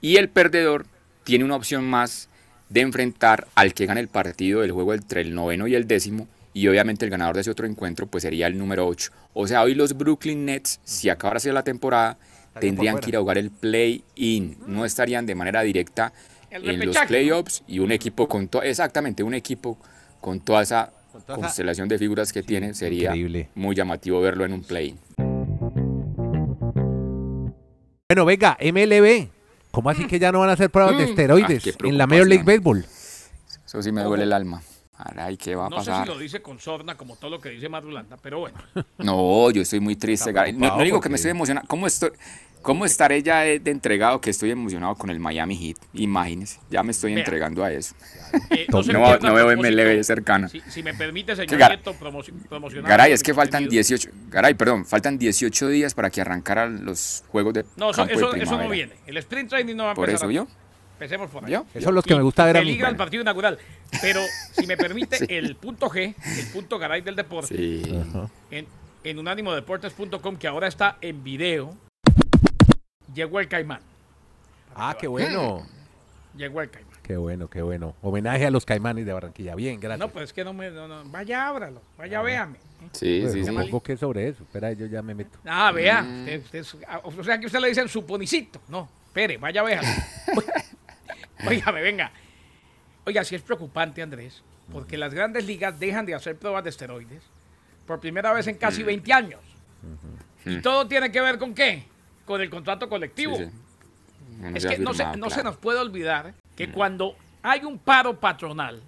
Y 0.00 0.16
el 0.16 0.28
perdedor 0.28 0.86
tiene 1.24 1.44
una 1.44 1.56
opción 1.56 1.84
más 1.84 2.28
de 2.68 2.80
enfrentar 2.80 3.48
al 3.54 3.74
que 3.74 3.86
gane 3.86 4.00
el 4.00 4.08
partido 4.08 4.60
del 4.60 4.72
juego 4.72 4.94
entre 4.94 5.20
el 5.20 5.34
noveno 5.34 5.66
y 5.66 5.74
el 5.74 5.86
décimo. 5.86 6.28
Y 6.54 6.68
obviamente 6.68 7.04
el 7.04 7.10
ganador 7.10 7.34
de 7.34 7.42
ese 7.42 7.50
otro 7.50 7.66
encuentro 7.66 8.06
pues 8.06 8.22
sería 8.22 8.46
el 8.46 8.56
número 8.56 8.86
8. 8.86 9.10
O 9.34 9.46
sea, 9.46 9.62
hoy 9.62 9.74
los 9.74 9.96
Brooklyn 9.96 10.44
Nets, 10.44 10.80
si 10.84 11.08
acabara 11.08 11.40
la 11.52 11.64
temporada, 11.64 12.18
tendrían 12.60 12.98
que 12.98 13.10
ir 13.10 13.16
a 13.16 13.20
jugar 13.20 13.38
el 13.38 13.50
play-in. 13.50 14.56
No 14.66 14.84
estarían 14.84 15.26
de 15.26 15.34
manera 15.34 15.62
directa 15.62 16.12
El 16.50 16.62
en 16.62 16.76
los 16.76 16.78
repechaje, 16.80 17.04
¿no? 17.04 17.08
playoffs 17.08 17.62
y 17.66 17.78
un 17.78 17.92
equipo 17.92 18.28
con 18.28 18.48
todo, 18.48 18.62
exactamente, 18.62 19.22
un 19.22 19.34
equipo 19.34 19.78
con 20.20 20.40
toda 20.40 20.62
esa 20.62 20.92
Con 21.12 21.22
toda 21.22 21.38
esa- 21.38 21.46
constelación 21.46 21.88
de 21.88 21.98
figuras 21.98 22.32
que 22.32 22.42
tiene, 22.42 22.74
sería 22.74 23.10
increíble. 23.10 23.48
muy 23.54 23.74
llamativo 23.74 24.20
verlo 24.20 24.44
en 24.44 24.52
un 24.52 24.62
play. 24.62 24.96
Bueno, 28.08 28.24
venga, 28.26 28.56
MLB. 28.60 29.28
¿Cómo 29.70 29.88
así 29.88 30.06
que 30.06 30.18
ya 30.18 30.30
no 30.32 30.40
van 30.40 30.50
a 30.50 30.52
hacer 30.52 30.68
pruebas 30.70 30.98
de 30.98 31.06
Mm. 31.06 31.08
esteroides 31.08 31.66
Ah, 31.66 31.86
en 31.88 31.96
la 31.96 32.06
Major 32.06 32.26
League. 32.28 32.44
Baseball? 32.44 32.84
Eso 33.64 33.82
sí 33.82 33.90
me 33.90 34.02
duele 34.02 34.24
el 34.24 34.34
alma. 34.34 34.60
Caray, 35.04 35.36
¿qué 35.36 35.54
va 35.56 35.66
a 35.66 35.68
No 35.68 35.82
sé 35.82 35.90
pasar? 35.90 36.06
si 36.06 36.12
lo 36.12 36.18
dice 36.18 36.40
con 36.42 36.58
sorna 36.58 36.94
como 36.96 37.16
todo 37.16 37.30
lo 37.30 37.40
que 37.40 37.50
dice 37.50 37.68
Madulanda, 37.68 38.16
pero 38.22 38.40
bueno. 38.40 38.58
No, 38.98 39.50
yo 39.50 39.62
estoy 39.62 39.80
muy 39.80 39.96
triste. 39.96 40.32
Gary. 40.32 40.52
No, 40.52 40.76
no 40.76 40.82
digo 40.82 41.00
que 41.00 41.08
me 41.08 41.16
estoy 41.16 41.30
emocionado. 41.32 41.66
¿Cómo, 41.66 41.86
estoy, 41.86 42.10
¿Cómo 42.62 42.84
estaré 42.84 43.22
ya 43.22 43.40
de, 43.40 43.58
de 43.58 43.70
entregado 43.72 44.20
que 44.20 44.30
estoy 44.30 44.50
emocionado 44.52 44.94
con 44.94 45.10
el 45.10 45.18
Miami 45.18 45.56
Heat? 45.56 45.76
Imagínese, 45.94 46.60
ya 46.70 46.82
me 46.84 46.92
estoy 46.92 47.14
Vea. 47.14 47.24
entregando 47.24 47.64
a 47.64 47.72
eso. 47.72 47.94
Eh, 48.50 48.66
No, 48.70 48.82
no, 48.92 49.18
no 49.18 49.34
veo 49.34 49.56
MLB 49.56 50.04
cercana. 50.04 50.48
Si, 50.48 50.60
si 50.60 50.82
me 50.82 50.94
permite, 50.94 51.34
señor 51.34 51.58
Gar- 51.58 51.70
Nieto, 51.70 51.94
promoci- 51.94 52.32
promocionar. 52.48 52.88
Garay, 52.88 53.12
es 53.12 53.22
que 53.22 53.34
faltan 53.34 53.64
contenido. 53.64 53.70
18. 53.82 54.10
Garay, 54.30 54.54
perdón, 54.54 54.86
faltan 54.86 55.18
18 55.18 55.68
días 55.68 55.94
para 55.94 56.10
que 56.10 56.20
arrancaran 56.20 56.84
los 56.84 57.24
juegos 57.28 57.54
de 57.54 57.64
No, 57.76 57.90
eso, 57.90 57.96
campo 58.06 58.12
de 58.14 58.14
eso, 58.14 58.34
eso 58.36 58.56
no 58.62 58.68
viene. 58.68 58.92
El 59.06 59.16
sprint 59.16 59.48
training 59.50 59.74
no 59.74 59.84
va 59.84 59.90
a 59.90 59.94
Por 59.94 60.08
empezar. 60.08 60.30
eso 60.30 60.30
yo. 60.30 60.46
Empecemos 61.02 61.30
por 61.30 61.44
ahí. 61.44 61.52
¿Yo? 61.52 61.66
Esos 61.74 61.82
son 61.84 61.94
los 61.96 62.04
que 62.04 62.14
me 62.14 62.22
gusta 62.22 62.44
ver 62.44 62.58
a 62.58 62.62
mí. 62.62 62.78
El 62.80 62.96
partido 62.96 63.22
inaugural. 63.22 63.58
Pero 64.00 64.20
si 64.52 64.66
me 64.68 64.76
permite, 64.76 65.16
Sí. 65.18 65.26
el 65.30 65.56
punto 65.56 65.88
G, 65.90 66.14
el 66.38 66.46
punto 66.52 66.78
Garay 66.78 67.00
del 67.02 67.16
deporte, 67.16 67.56
Sí. 67.56 67.82
en, 68.52 68.66
en 69.02 69.18
unánimodeportes.com, 69.18 70.36
que 70.36 70.46
ahora 70.46 70.68
está 70.68 70.98
en 71.00 71.24
video, 71.24 71.74
llegó 73.14 73.40
el 73.40 73.48
caimán. 73.48 73.80
Ah, 74.76 74.96
qué 74.98 75.06
bueno. 75.08 75.66
Llegó 76.36 76.62
el 76.62 76.70
caimán. 76.70 76.92
Qué 77.02 77.16
bueno, 77.18 77.48
qué 77.50 77.60
bueno. 77.60 77.94
Homenaje 78.00 78.46
a 78.46 78.50
los 78.50 78.64
caimanes 78.64 79.04
de 79.04 79.12
Barranquilla. 79.12 79.54
Bien, 79.54 79.78
gracias. 79.78 79.98
No, 79.98 80.08
pues 80.10 80.24
es 80.26 80.32
que 80.32 80.44
no 80.44 80.54
me. 80.54 80.70
no, 80.70 80.88
no, 80.88 81.04
vaya, 81.10 81.46
ábralo. 81.48 81.82
Vaya, 81.98 82.22
véame. 82.22 82.56
Sí, 82.92 83.18
Pues, 83.20 83.34
sí, 83.34 83.40
sí. 83.44 83.46
supongo 83.48 83.82
que 83.82 83.92
es 83.94 84.00
sobre 84.00 84.28
eso. 84.28 84.42
Espera, 84.44 84.72
yo 84.72 84.86
ya 84.86 85.02
me 85.02 85.14
meto. 85.14 85.38
Ah, 85.44 85.72
vea. 85.72 86.00
Mm. 86.02 86.20
usted- 86.20 86.40
usted 86.44 86.58
es- 86.60 86.76
ah, 86.88 87.00
o 87.04 87.22
sea 87.24 87.38
que 87.38 87.46
usted 87.46 87.58
le 87.60 87.68
dicen 87.68 87.86
suponicito. 87.88 88.62
No, 88.68 88.88
espere, 89.08 89.36
vaya, 89.36 89.62
véalo. 89.62 89.86
Óigame, 91.46 91.82
venga. 91.82 92.12
Oiga, 93.04 93.24
sí 93.24 93.34
es 93.34 93.42
preocupante, 93.42 94.02
Andrés, 94.02 94.42
porque 94.70 94.96
las 94.96 95.12
grandes 95.12 95.44
ligas 95.44 95.78
dejan 95.78 96.06
de 96.06 96.14
hacer 96.14 96.36
pruebas 96.36 96.64
de 96.64 96.70
esteroides 96.70 97.22
por 97.86 98.00
primera 98.00 98.32
vez 98.32 98.46
en 98.46 98.56
casi 98.56 98.82
20 98.82 99.12
años. 99.12 99.40
Y 100.44 100.60
todo 100.60 100.86
tiene 100.86 101.10
que 101.10 101.20
ver 101.20 101.38
con 101.38 101.54
qué? 101.54 101.84
Con 102.24 102.40
el 102.40 102.50
contrato 102.50 102.88
colectivo. 102.88 103.36
Sí, 103.36 103.44
sí. 103.44 103.50
No 104.38 104.56
Es 104.56 104.66
que 104.66 104.78
no 104.78 104.94
se, 104.94 105.04
no 105.16 105.30
se 105.30 105.42
nos 105.42 105.56
puede 105.56 105.78
olvidar 105.78 106.34
que 106.56 106.70
cuando 106.70 107.16
hay 107.42 107.64
un 107.64 107.78
paro 107.78 108.18
patronal 108.18 108.80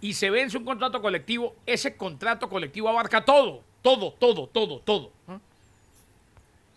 y 0.00 0.12
se 0.12 0.30
vence 0.30 0.58
un 0.58 0.64
contrato 0.64 1.00
colectivo, 1.00 1.56
ese 1.64 1.96
contrato 1.96 2.48
colectivo 2.48 2.88
abarca 2.88 3.24
todo, 3.24 3.62
todo, 3.82 4.12
todo, 4.12 4.46
todo, 4.46 4.80
todo. 4.80 5.10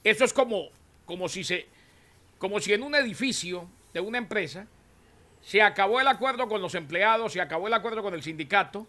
Eso 0.03 0.23
es 0.23 0.31
como, 0.31 0.69
como 1.05 1.27
si 1.27 1.43
se, 1.43 1.67
como 2.37 2.59
si 2.59 2.73
en 2.73 2.83
un 2.83 2.95
edificio 2.95 3.67
de 3.93 3.99
una 3.99 4.17
empresa 4.17 4.67
se 5.47 5.61
acabó 5.61 6.01
el 6.01 6.09
acuerdo 6.09 6.49
con 6.49 6.61
los 6.61 6.75
empleados, 6.75 7.31
se 7.31 7.39
acabó 7.39 7.67
el 7.67 7.73
acuerdo 7.73 8.03
con 8.03 8.13
el 8.13 8.21
sindicato 8.21 8.85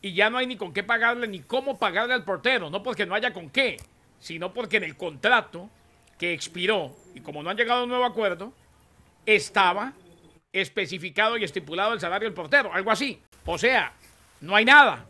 y 0.00 0.14
ya 0.14 0.30
no 0.30 0.38
hay 0.38 0.46
ni 0.46 0.56
con 0.56 0.72
qué 0.72 0.82
pagarle 0.82 1.28
ni 1.28 1.40
cómo 1.40 1.78
pagarle 1.78 2.14
al 2.14 2.24
portero, 2.24 2.70
no 2.70 2.82
porque 2.82 3.04
no 3.04 3.14
haya 3.14 3.34
con 3.34 3.50
qué, 3.50 3.76
sino 4.18 4.54
porque 4.54 4.78
en 4.78 4.84
el 4.84 4.96
contrato 4.96 5.68
que 6.18 6.32
expiró 6.32 6.96
y 7.14 7.20
como 7.20 7.42
no 7.42 7.50
han 7.50 7.58
llegado 7.58 7.80
a 7.80 7.82
un 7.82 7.90
nuevo 7.90 8.06
acuerdo, 8.06 8.54
estaba 9.26 9.92
especificado 10.50 11.36
y 11.36 11.44
estipulado 11.44 11.92
el 11.92 12.00
salario 12.00 12.26
del 12.26 12.34
portero, 12.34 12.72
algo 12.72 12.90
así. 12.90 13.20
O 13.44 13.58
sea, 13.58 13.92
no 14.40 14.56
hay 14.56 14.64
nada. 14.64 15.04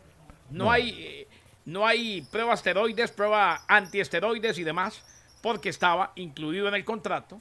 No, 0.51 0.69
hay 0.69 0.91
eh, 0.99 1.29
no 1.65 1.87
hay 1.87 2.23
prueba 2.23 2.55
esteroides, 2.55 3.13
prueba 3.13 3.63
antiesteroides 3.69 4.59
y 4.59 4.65
demás, 4.65 5.05
porque 5.43 5.69
estaba 5.69 6.11
incluido 6.17 6.67
en 6.67 6.75
el 6.75 6.85
contrato 6.85 7.41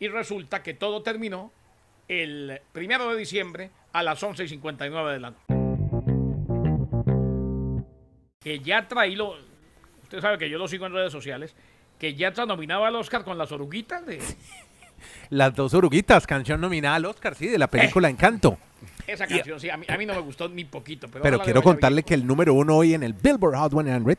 y 0.00 0.08
resulta 0.08 0.64
que 0.64 0.74
todo 0.74 1.04
terminó 1.04 1.52
el 2.08 2.60
primero 2.72 3.10
de 3.12 3.18
diciembre 3.18 3.70
a 3.92 4.02
las 4.02 4.22
11 4.22 4.44
y 4.44 4.48
59 4.48 5.12
de 5.12 5.20
la 5.20 5.30
noche. 5.30 5.42
Que 8.40 8.60
ya 8.60 8.86
traílo, 8.86 9.34
usted 10.04 10.20
sabe 10.20 10.38
que 10.38 10.48
yo 10.48 10.58
lo 10.58 10.68
sigo 10.68 10.86
en 10.86 10.92
redes 10.92 11.10
sociales, 11.12 11.54
que 11.98 12.14
ya 12.14 12.28
está 12.28 12.46
nominado 12.46 12.84
al 12.84 12.94
Oscar 12.94 13.24
con 13.24 13.38
las 13.38 13.50
oruguitas 13.52 14.06
de 14.06 14.20
Las 15.30 15.54
dos 15.54 15.74
oruguitas, 15.74 16.26
canción 16.26 16.60
nominada 16.60 16.96
al 16.96 17.04
Oscar, 17.06 17.34
sí, 17.34 17.48
de 17.48 17.58
la 17.58 17.66
película 17.68 18.08
Encanto. 18.08 18.56
esa 19.06 19.26
canción. 19.26 19.60
Sí, 19.60 19.68
a 19.68 19.76
mí, 19.76 19.84
a 19.88 19.96
mí 19.98 20.06
no 20.06 20.14
me 20.14 20.20
gustó 20.20 20.48
ni 20.48 20.64
poquito. 20.64 21.08
Pero, 21.08 21.40
quiero 21.40 21.62
contarle 21.62 21.96
bien. 21.96 22.04
que 22.06 22.14
el 22.14 22.26
número 22.26 22.54
uno 22.54 22.76
hoy 22.76 22.94
en 22.94 23.02
el 23.02 23.12
Billboard 23.12 23.56
Hot 23.56 23.72
100, 23.72 24.18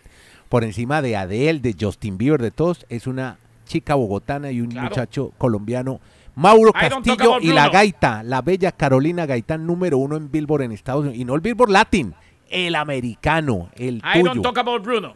por 0.50 0.64
encima 0.64 1.02
de 1.02 1.16
Adele, 1.16 1.60
de 1.60 1.76
Justin 1.80 2.18
Bieber, 2.18 2.42
de 2.42 2.52
todos, 2.52 2.86
es 2.90 3.08
una 3.08 3.38
chica 3.66 3.96
bogotana 3.96 4.52
y 4.52 4.62
un 4.62 4.70
Claro. 4.70 4.90
muchacho 4.90 5.32
colombiano, 5.38 6.00
Mauro 6.38 6.72
don't 6.72 7.06
Castillo 7.06 7.40
y 7.42 7.48
la 7.52 7.70
gaita, 7.70 8.22
la 8.24 8.42
bella 8.44 8.72
Carolina 8.72 9.26
Gaitán, 9.26 9.66
número 9.66 9.98
uno 9.98 10.16
en 10.18 10.30
Billboard 10.32 10.62
en 10.64 10.72
Estados 10.72 11.02
Unidos. 11.02 11.18
Y 11.18 11.26
no 11.26 11.34
el 11.36 11.42
Billboard 11.42 11.72
Latin, 11.72 12.14
el 12.50 12.76
americano, 12.76 13.70
el 13.76 13.98
I 13.98 14.20
don't 14.22 14.30
tuyo. 14.34 14.42
talk 14.44 14.58
about 14.60 14.84
Bruno. 14.84 15.16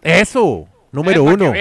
Eso, 0.00 0.66
número 0.90 1.24
Eh, 1.28 1.34
uno. 1.34 1.52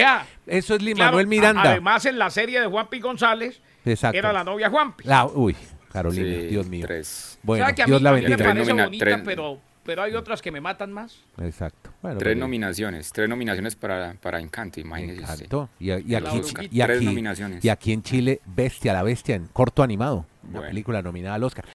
Eso 0.47 0.76
es 0.76 0.82
Lin 0.82 0.95
Claro, 0.95 1.12
Manuel 1.12 1.26
a- 1.26 1.30
Miranda. 1.30 1.62
Además, 1.71 2.06
en 2.06 2.17
la 2.17 2.30
serie 2.30 2.60
de 2.62 2.67
Juan 2.67 2.88
P. 2.89 3.00
González, 3.00 3.62
Exacto. 3.86 4.17
era 4.17 4.32
la 4.34 4.43
novia 4.43 4.69
Juanpi. 4.69 5.04
La- 5.04 5.26
uy, 5.26 5.56
Carolina, 5.91 6.24
Sí, 6.41 6.47
Dios 6.47 6.67
mío. 6.67 6.86
Tres. 6.88 7.38
Bueno, 7.43 7.65
¿Sabe 7.65 7.76
que 7.76 7.84
a 7.84 7.86
Dios 7.86 8.02
la 8.02 8.12
bendiga. 8.12 8.38
Tres 8.38 8.74
bonita, 8.74 9.06
tres- 9.06 9.21
pero, 9.26 9.60
pero 9.84 10.04
hay 10.04 10.13
otras 10.15 10.41
que 10.41 10.52
me 10.52 10.62
matan 10.62 10.91
más? 10.91 11.20
Exacto. 11.39 11.91
Bueno, 12.02 12.17
Tres 12.20 12.34
pues, 12.34 12.39
nominaciones, 12.39 13.12
tres 13.12 13.28
nominaciones 13.30 13.76
para, 13.76 14.13
para 14.15 14.39
Encanto, 14.39 14.80
me 14.80 14.88
imagínese 14.88 15.22
usted. 15.22 15.36
encantó. 15.46 15.70
Y, 15.80 15.91
aquí, 15.91 16.06
y, 16.72 16.80
Tres 16.82 16.98
aquí, 16.98 17.06
nominaciones. 17.06 17.63
y 17.65 17.70
aquí 17.70 17.94
en 17.94 18.04
Chile, 18.04 18.41
Bestia, 18.46 18.94
la 18.94 19.04
Bestia, 19.04 19.36
en 19.36 19.48
corto 19.48 19.84
animado. 19.84 20.26
Una 20.44 20.52
Bueno. 20.54 20.67
película 20.70 21.02
nominada 21.02 21.36
al 21.36 21.44
Oscar. 21.44 21.65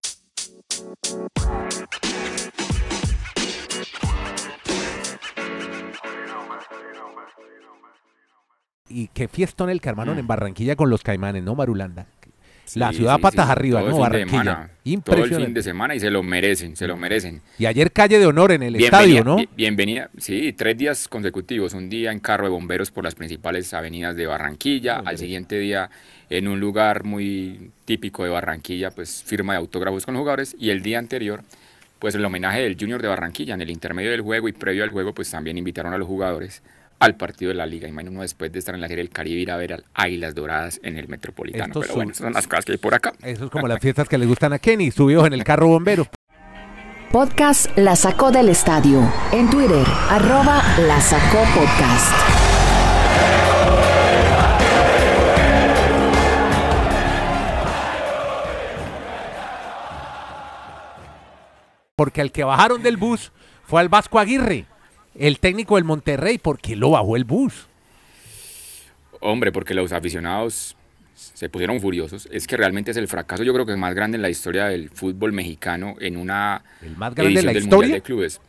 Y 8.89 9.09
qué 9.09 9.27
fiestón 9.29 9.69
el 9.69 9.81
que 9.81 9.89
armaron 9.89 10.17
Mm. 10.17 10.21
en 10.21 10.27
Barranquilla 10.27 10.77
con 10.77 10.91
los 10.91 11.03
caimanes, 11.03 11.43
¿no, 11.43 11.55
Marulanda? 11.57 12.07
La 12.75 12.93
ciudad 12.93 13.17
sí, 13.17 13.23
patas 13.23 13.47
sí. 13.47 13.53
arriba, 13.53 13.81
Todo 13.81 13.91
¿no? 13.91 13.99
Barranquilla. 13.99 14.39
semana, 14.43 14.71
Todo 15.05 15.25
el 15.25 15.35
fin 15.35 15.55
de 15.55 15.63
semana 15.63 15.95
y 15.95 16.01
se 16.01 16.11
lo 16.11 16.23
merecen, 16.23 16.77
se 16.77 16.87
lo 16.87 16.97
merecen. 16.97 17.41
Y 17.59 17.67
ayer 17.67 17.93
calle 17.93 18.19
de 18.19 18.27
honor 18.27 18.53
en 18.53 18.63
el 18.65 18.75
Bienvenida- 18.75 18.85
estadio, 18.99 19.25
¿no? 19.25 19.37
bi- 19.37 19.49
Bienvenida, 19.57 20.11
sí, 20.19 20.53
tres 20.53 20.77
días 20.77 21.09
consecutivos. 21.09 21.75
Un 21.75 21.89
día 21.89 22.11
en 22.13 22.19
carro 22.21 22.45
de 22.45 22.51
bomberos 22.51 22.91
por 22.91 23.05
las 23.05 23.15
principales 23.15 23.73
avenidas 23.75 24.17
de 24.17 24.27
Barranquilla, 24.27 25.03
al 25.05 25.17
siguiente 25.19 25.59
día 25.59 25.91
en 26.29 26.49
un 26.49 26.59
lugar 26.59 27.05
muy 27.05 27.71
típico 27.85 28.25
de 28.25 28.31
Barranquilla, 28.31 28.91
pues 28.91 29.23
firma 29.25 29.53
de 29.53 29.59
autógrafos 29.59 30.05
con 30.05 30.15
los 30.15 30.21
jugadores, 30.21 30.57
y 30.59 30.71
el 30.71 30.83
día 30.83 30.99
anterior, 30.99 31.43
pues 32.01 32.15
el 32.15 32.25
homenaje 32.25 32.63
del 32.63 32.77
Junior 32.79 33.01
de 33.01 33.09
Barranquilla, 33.09 33.55
en 33.55 33.61
el 33.63 33.71
intermedio 33.71 34.11
del 34.11 34.21
juego 34.23 34.49
y 34.49 34.53
previo 34.53 34.83
al 34.85 34.91
juego, 34.91 35.15
pues 35.15 35.31
también 35.31 35.57
invitaron 35.57 35.95
a 35.95 35.99
los 35.99 36.07
jugadores 36.09 36.63
al 36.99 37.17
partido 37.17 37.51
de 37.51 37.55
la 37.57 37.67
liga. 37.67 37.89
Imagino 37.89 38.11
uno 38.13 38.23
después 38.23 38.51
de 38.53 38.59
estar 38.59 38.75
en 38.75 38.81
la 38.81 38.89
Serie 38.89 39.05
del 39.05 39.13
Caribe 39.13 39.41
ir 39.41 39.51
a 39.51 39.57
ver 39.57 39.75
al 39.75 39.85
Águilas 39.95 40.35
Doradas 40.35 40.81
en 40.83 40.97
el 40.97 41.09
Metropolitano. 41.09 41.67
Estos 41.67 41.83
Pero 41.83 41.93
son- 41.93 41.97
bueno, 41.99 42.11
esas 42.13 42.25
son 42.25 42.33
las 42.33 42.47
cosas 42.49 42.65
que 42.65 42.73
hay 42.73 42.79
por 42.79 42.95
acá. 42.95 43.13
Eso 43.23 43.45
es 43.47 43.51
como 43.51 43.69
las 43.69 43.81
fiestas 43.81 44.09
que 44.09 44.19
le 44.19 44.27
gustan 44.27 44.53
a 44.53 44.59
Kenny, 44.59 44.91
subió 44.91 45.27
en 45.27 45.33
el 45.33 45.45
carro 45.45 45.69
bombero. 45.69 46.07
Podcast 47.13 47.77
La 47.79 47.97
Sacó 47.97 48.31
del 48.31 48.49
Estadio. 48.49 49.01
En 49.33 49.49
Twitter, 49.49 49.87
arroba 50.11 50.63
La 50.87 51.01
Sacó 51.01 51.39
Podcast. 51.55 52.13
Porque 61.97 62.21
al 62.21 62.33
que 62.33 62.45
bajaron 62.45 62.83
del 62.83 62.97
bus 62.97 63.33
fue 63.65 63.81
al 63.81 63.89
Vasco 63.89 64.19
Aguirre, 64.19 64.67
el 65.19 65.39
técnico 65.39 65.77
del 65.77 65.85
Monterrey. 65.85 66.39
¿Por 66.39 66.59
qué 66.59 66.77
lo 66.77 66.91
bajó 66.91 67.17
el 67.17 67.25
bus? 67.25 67.67
Hombre, 69.21 69.51
porque 69.53 69.75
los 69.75 69.93
aficionados 69.93 70.77
se 71.15 71.49
pusieron 71.49 71.81
furiosos. 71.81 72.29
Es 72.31 72.47
que 72.47 72.57
realmente 72.57 72.91
es 72.91 72.97
el 72.97 73.09
fracaso, 73.09 73.43
yo 73.43 73.53
creo 73.55 73.65
que 73.67 73.73
es 73.73 73.79
más 73.79 73.95
grande 73.95 74.17
en 74.17 74.23
la 74.23 74.29
historia 74.31 74.67
del 74.67 74.91
fútbol 74.91 75.33
mexicano 75.33 75.95
en 76.01 76.17
una 76.17 76.63
¿El 76.83 76.97
más 76.97 77.15
grande 77.15 77.33
de 77.35 77.41
edición 77.41 77.47
la 77.47 77.53
del 77.53 77.63
historia? 77.63 77.77
Mundial 77.79 77.99
de 77.99 78.03
Clubes. 78.03 78.41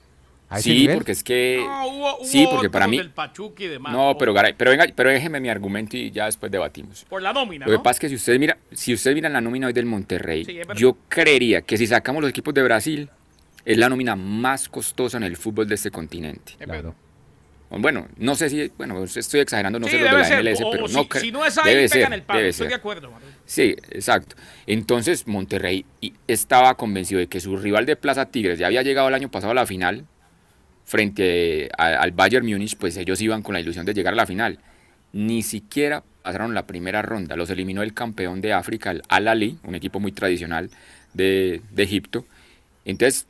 ¿A 0.49 0.59
ese 0.59 0.69
Sí, 0.69 0.77
nivel? 0.77 0.95
porque 0.95 1.11
es 1.11 1.23
que 1.25 1.57
No, 1.65 1.87
hubo- 1.87 2.23
sí, 2.23 2.47
porque 2.49 2.69
para 2.69 2.87
mí 2.87 2.97
y 3.01 3.67
demás, 3.67 3.91
no, 3.91 4.15
pero 4.17 4.33
Garay, 4.33 4.53
pero 4.57 4.71
venga, 4.71 4.85
pero 4.95 5.09
déjeme 5.09 5.41
mi 5.41 5.49
argumento 5.49 5.97
y 5.97 6.09
ya 6.09 6.25
después 6.25 6.49
debatimos. 6.49 7.03
Por 7.09 7.21
la 7.21 7.33
nómina, 7.33 7.65
Lo 7.65 7.71
que 7.73 7.77
¿no? 7.77 7.83
pasa 7.83 7.97
es 7.97 7.99
que 7.99 8.09
si 8.09 8.15
ustedes 8.15 8.39
mira, 8.39 8.57
si 8.71 8.93
ustedes 8.93 9.13
miran 9.15 9.33
la 9.33 9.41
nómina 9.41 9.67
hoy 9.67 9.73
del 9.73 9.85
Monterrey, 9.85 10.45
Sí, 10.45 10.57
yo 10.77 10.97
creería 11.09 11.61
que 11.63 11.77
si 11.77 11.85
sacamos 11.85 12.21
los 12.21 12.29
equipos 12.29 12.53
de 12.53 12.63
Brasil 12.63 13.09
es 13.67 13.77
la 13.77 13.89
nómina 13.89 14.15
más 14.15 14.69
costosa 14.69 15.17
en 15.17 15.23
el 15.23 15.35
fútbol 15.35 15.67
de 15.67 15.75
este 15.75 15.91
continente. 15.91 16.53
Claro. 16.57 16.95
Bueno, 17.69 18.07
no 18.15 18.33
sé 18.35 18.49
si, 18.49 18.71
bueno, 18.77 19.03
estoy 19.03 19.41
exagerando, 19.41 19.77
no 19.77 19.87
Sí, 19.87 19.91
sé 19.97 19.99
los 19.99 20.11
de 20.11 20.17
la 20.17 20.23
ser. 20.23 20.39
MLS, 20.41 20.63
o- 20.63 20.71
pero 20.71 20.85
o 20.85 20.87
no 20.87 21.01
si, 21.01 21.07
creo. 21.09 21.21
si 21.21 21.31
no 21.33 21.45
es 21.45 21.57
ahí, 21.57 21.73
debe 21.75 21.89
pegan 21.89 22.11
ser, 22.11 22.13
el 22.19 22.21
palo. 22.23 22.37
debe 22.39 22.49
Estoy 22.51 22.63
ser. 22.63 22.69
de 22.69 22.75
acuerdo, 22.75 23.11
Manuel. 23.11 23.33
Sí, 23.45 23.75
exacto. 23.89 24.37
Entonces 24.67 25.27
Monterrey 25.27 25.85
estaba 26.27 26.75
convencido 26.75 27.19
de 27.19 27.27
que 27.27 27.41
su 27.41 27.57
rival 27.57 27.85
de 27.85 27.97
Plaza 27.97 28.27
Tigres 28.27 28.57
ya 28.57 28.67
había 28.67 28.83
llegado 28.83 29.09
el 29.09 29.13
año 29.15 29.29
pasado 29.29 29.51
a 29.51 29.55
la 29.55 29.65
final 29.65 30.05
frente 30.85 31.69
a- 31.77 31.97
al 32.01 32.11
Bayern 32.11 32.45
Múnich, 32.45 32.77
pues 32.77 32.95
ellos 32.97 33.19
iban 33.21 33.41
con 33.41 33.53
la 33.53 33.59
ilusión 33.59 33.85
de 33.85 33.93
llegar 33.93 34.13
a 34.13 34.15
la 34.15 34.25
final. 34.25 34.59
Ni 35.11 35.41
siquiera 35.43 36.03
pasaron 36.23 36.53
la 36.53 36.65
primera 36.67 37.01
ronda, 37.01 37.35
los 37.35 37.49
eliminó 37.49 37.83
el 37.83 37.93
campeón 37.93 38.39
de 38.41 38.53
África, 38.53 38.91
el 38.91 39.01
Al 39.09 39.27
Ali, 39.27 39.57
un 39.63 39.75
equipo 39.75 39.99
muy 39.99 40.11
tradicional 40.11 40.69
de, 41.13 41.61
de 41.71 41.83
Egipto. 41.83 42.25
Entonces 42.85 43.25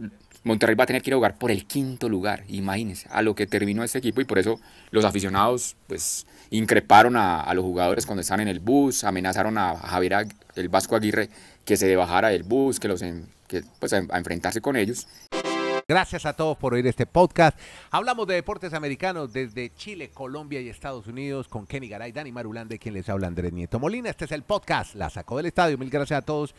Monterrey 0.48 0.76
va 0.76 0.86
a 0.86 0.88
tener 0.88 1.02
que 1.02 1.10
ir 1.10 1.14
a 1.14 1.18
jugar 1.18 1.38
por 1.38 1.52
el 1.52 1.66
quinto 1.66 2.10
lugar, 2.10 2.44
imagínense, 2.48 3.08
a 3.12 3.22
lo 3.22 3.36
que 3.36 3.46
terminó 3.46 3.84
este 3.84 4.00
equipo 4.00 4.22
y 4.22 4.26
por 4.26 4.40
eso 4.40 4.60
los 4.92 5.06
aficionados 5.06 5.76
pues 5.88 6.26
increparon 6.50 7.16
a, 7.16 7.54
los 7.54 7.64
jugadores 7.64 8.06
cuando 8.06 8.22
estaban 8.22 8.42
en 8.42 8.48
el 8.48 8.60
bus, 8.60 9.04
amenazaron 9.04 9.58
a 9.58 9.76
Javier 9.76 10.28
el 10.56 10.70
Vasco 10.70 10.96
Aguirre 10.96 11.30
que 11.66 11.78
se 11.78 11.96
bajara 11.96 12.30
del 12.30 12.44
bus, 12.44 12.80
que 12.80 12.88
los 12.88 13.04
que, 13.48 13.64
pues, 13.80 13.94
a, 13.94 13.98
enfrentarse 13.98 14.62
con 14.62 14.76
ellos. 14.76 15.08
Gracias 15.88 16.26
a 16.26 16.34
todos 16.34 16.58
por 16.58 16.74
oír 16.74 16.86
este 16.88 17.06
podcast. 17.06 17.58
Hablamos 17.92 18.28
de 18.28 18.36
deportes 18.36 18.74
americanos 18.74 19.32
desde 19.32 19.74
Chile, 19.74 20.10
Colombia 20.14 20.60
y 20.60 20.68
Estados 20.68 21.08
Unidos 21.08 21.48
con 21.48 21.66
Kenny 21.66 21.88
Garay, 21.88 22.12
Dani 22.12 22.32
Marulán, 22.32 22.68
de 22.68 22.78
quien 22.78 22.94
les 22.94 23.08
habla 23.08 23.28
Andrés 23.28 23.54
Nieto 23.54 23.80
Molina. 23.80 24.10
Este 24.10 24.26
es 24.26 24.32
el 24.32 24.44
podcast, 24.44 24.96
la 24.96 25.10
sacó 25.10 25.38
del 25.38 25.46
estadio. 25.46 25.78
Mil 25.78 25.90
gracias 25.90 26.20
a 26.20 26.22
todos. 26.24 26.54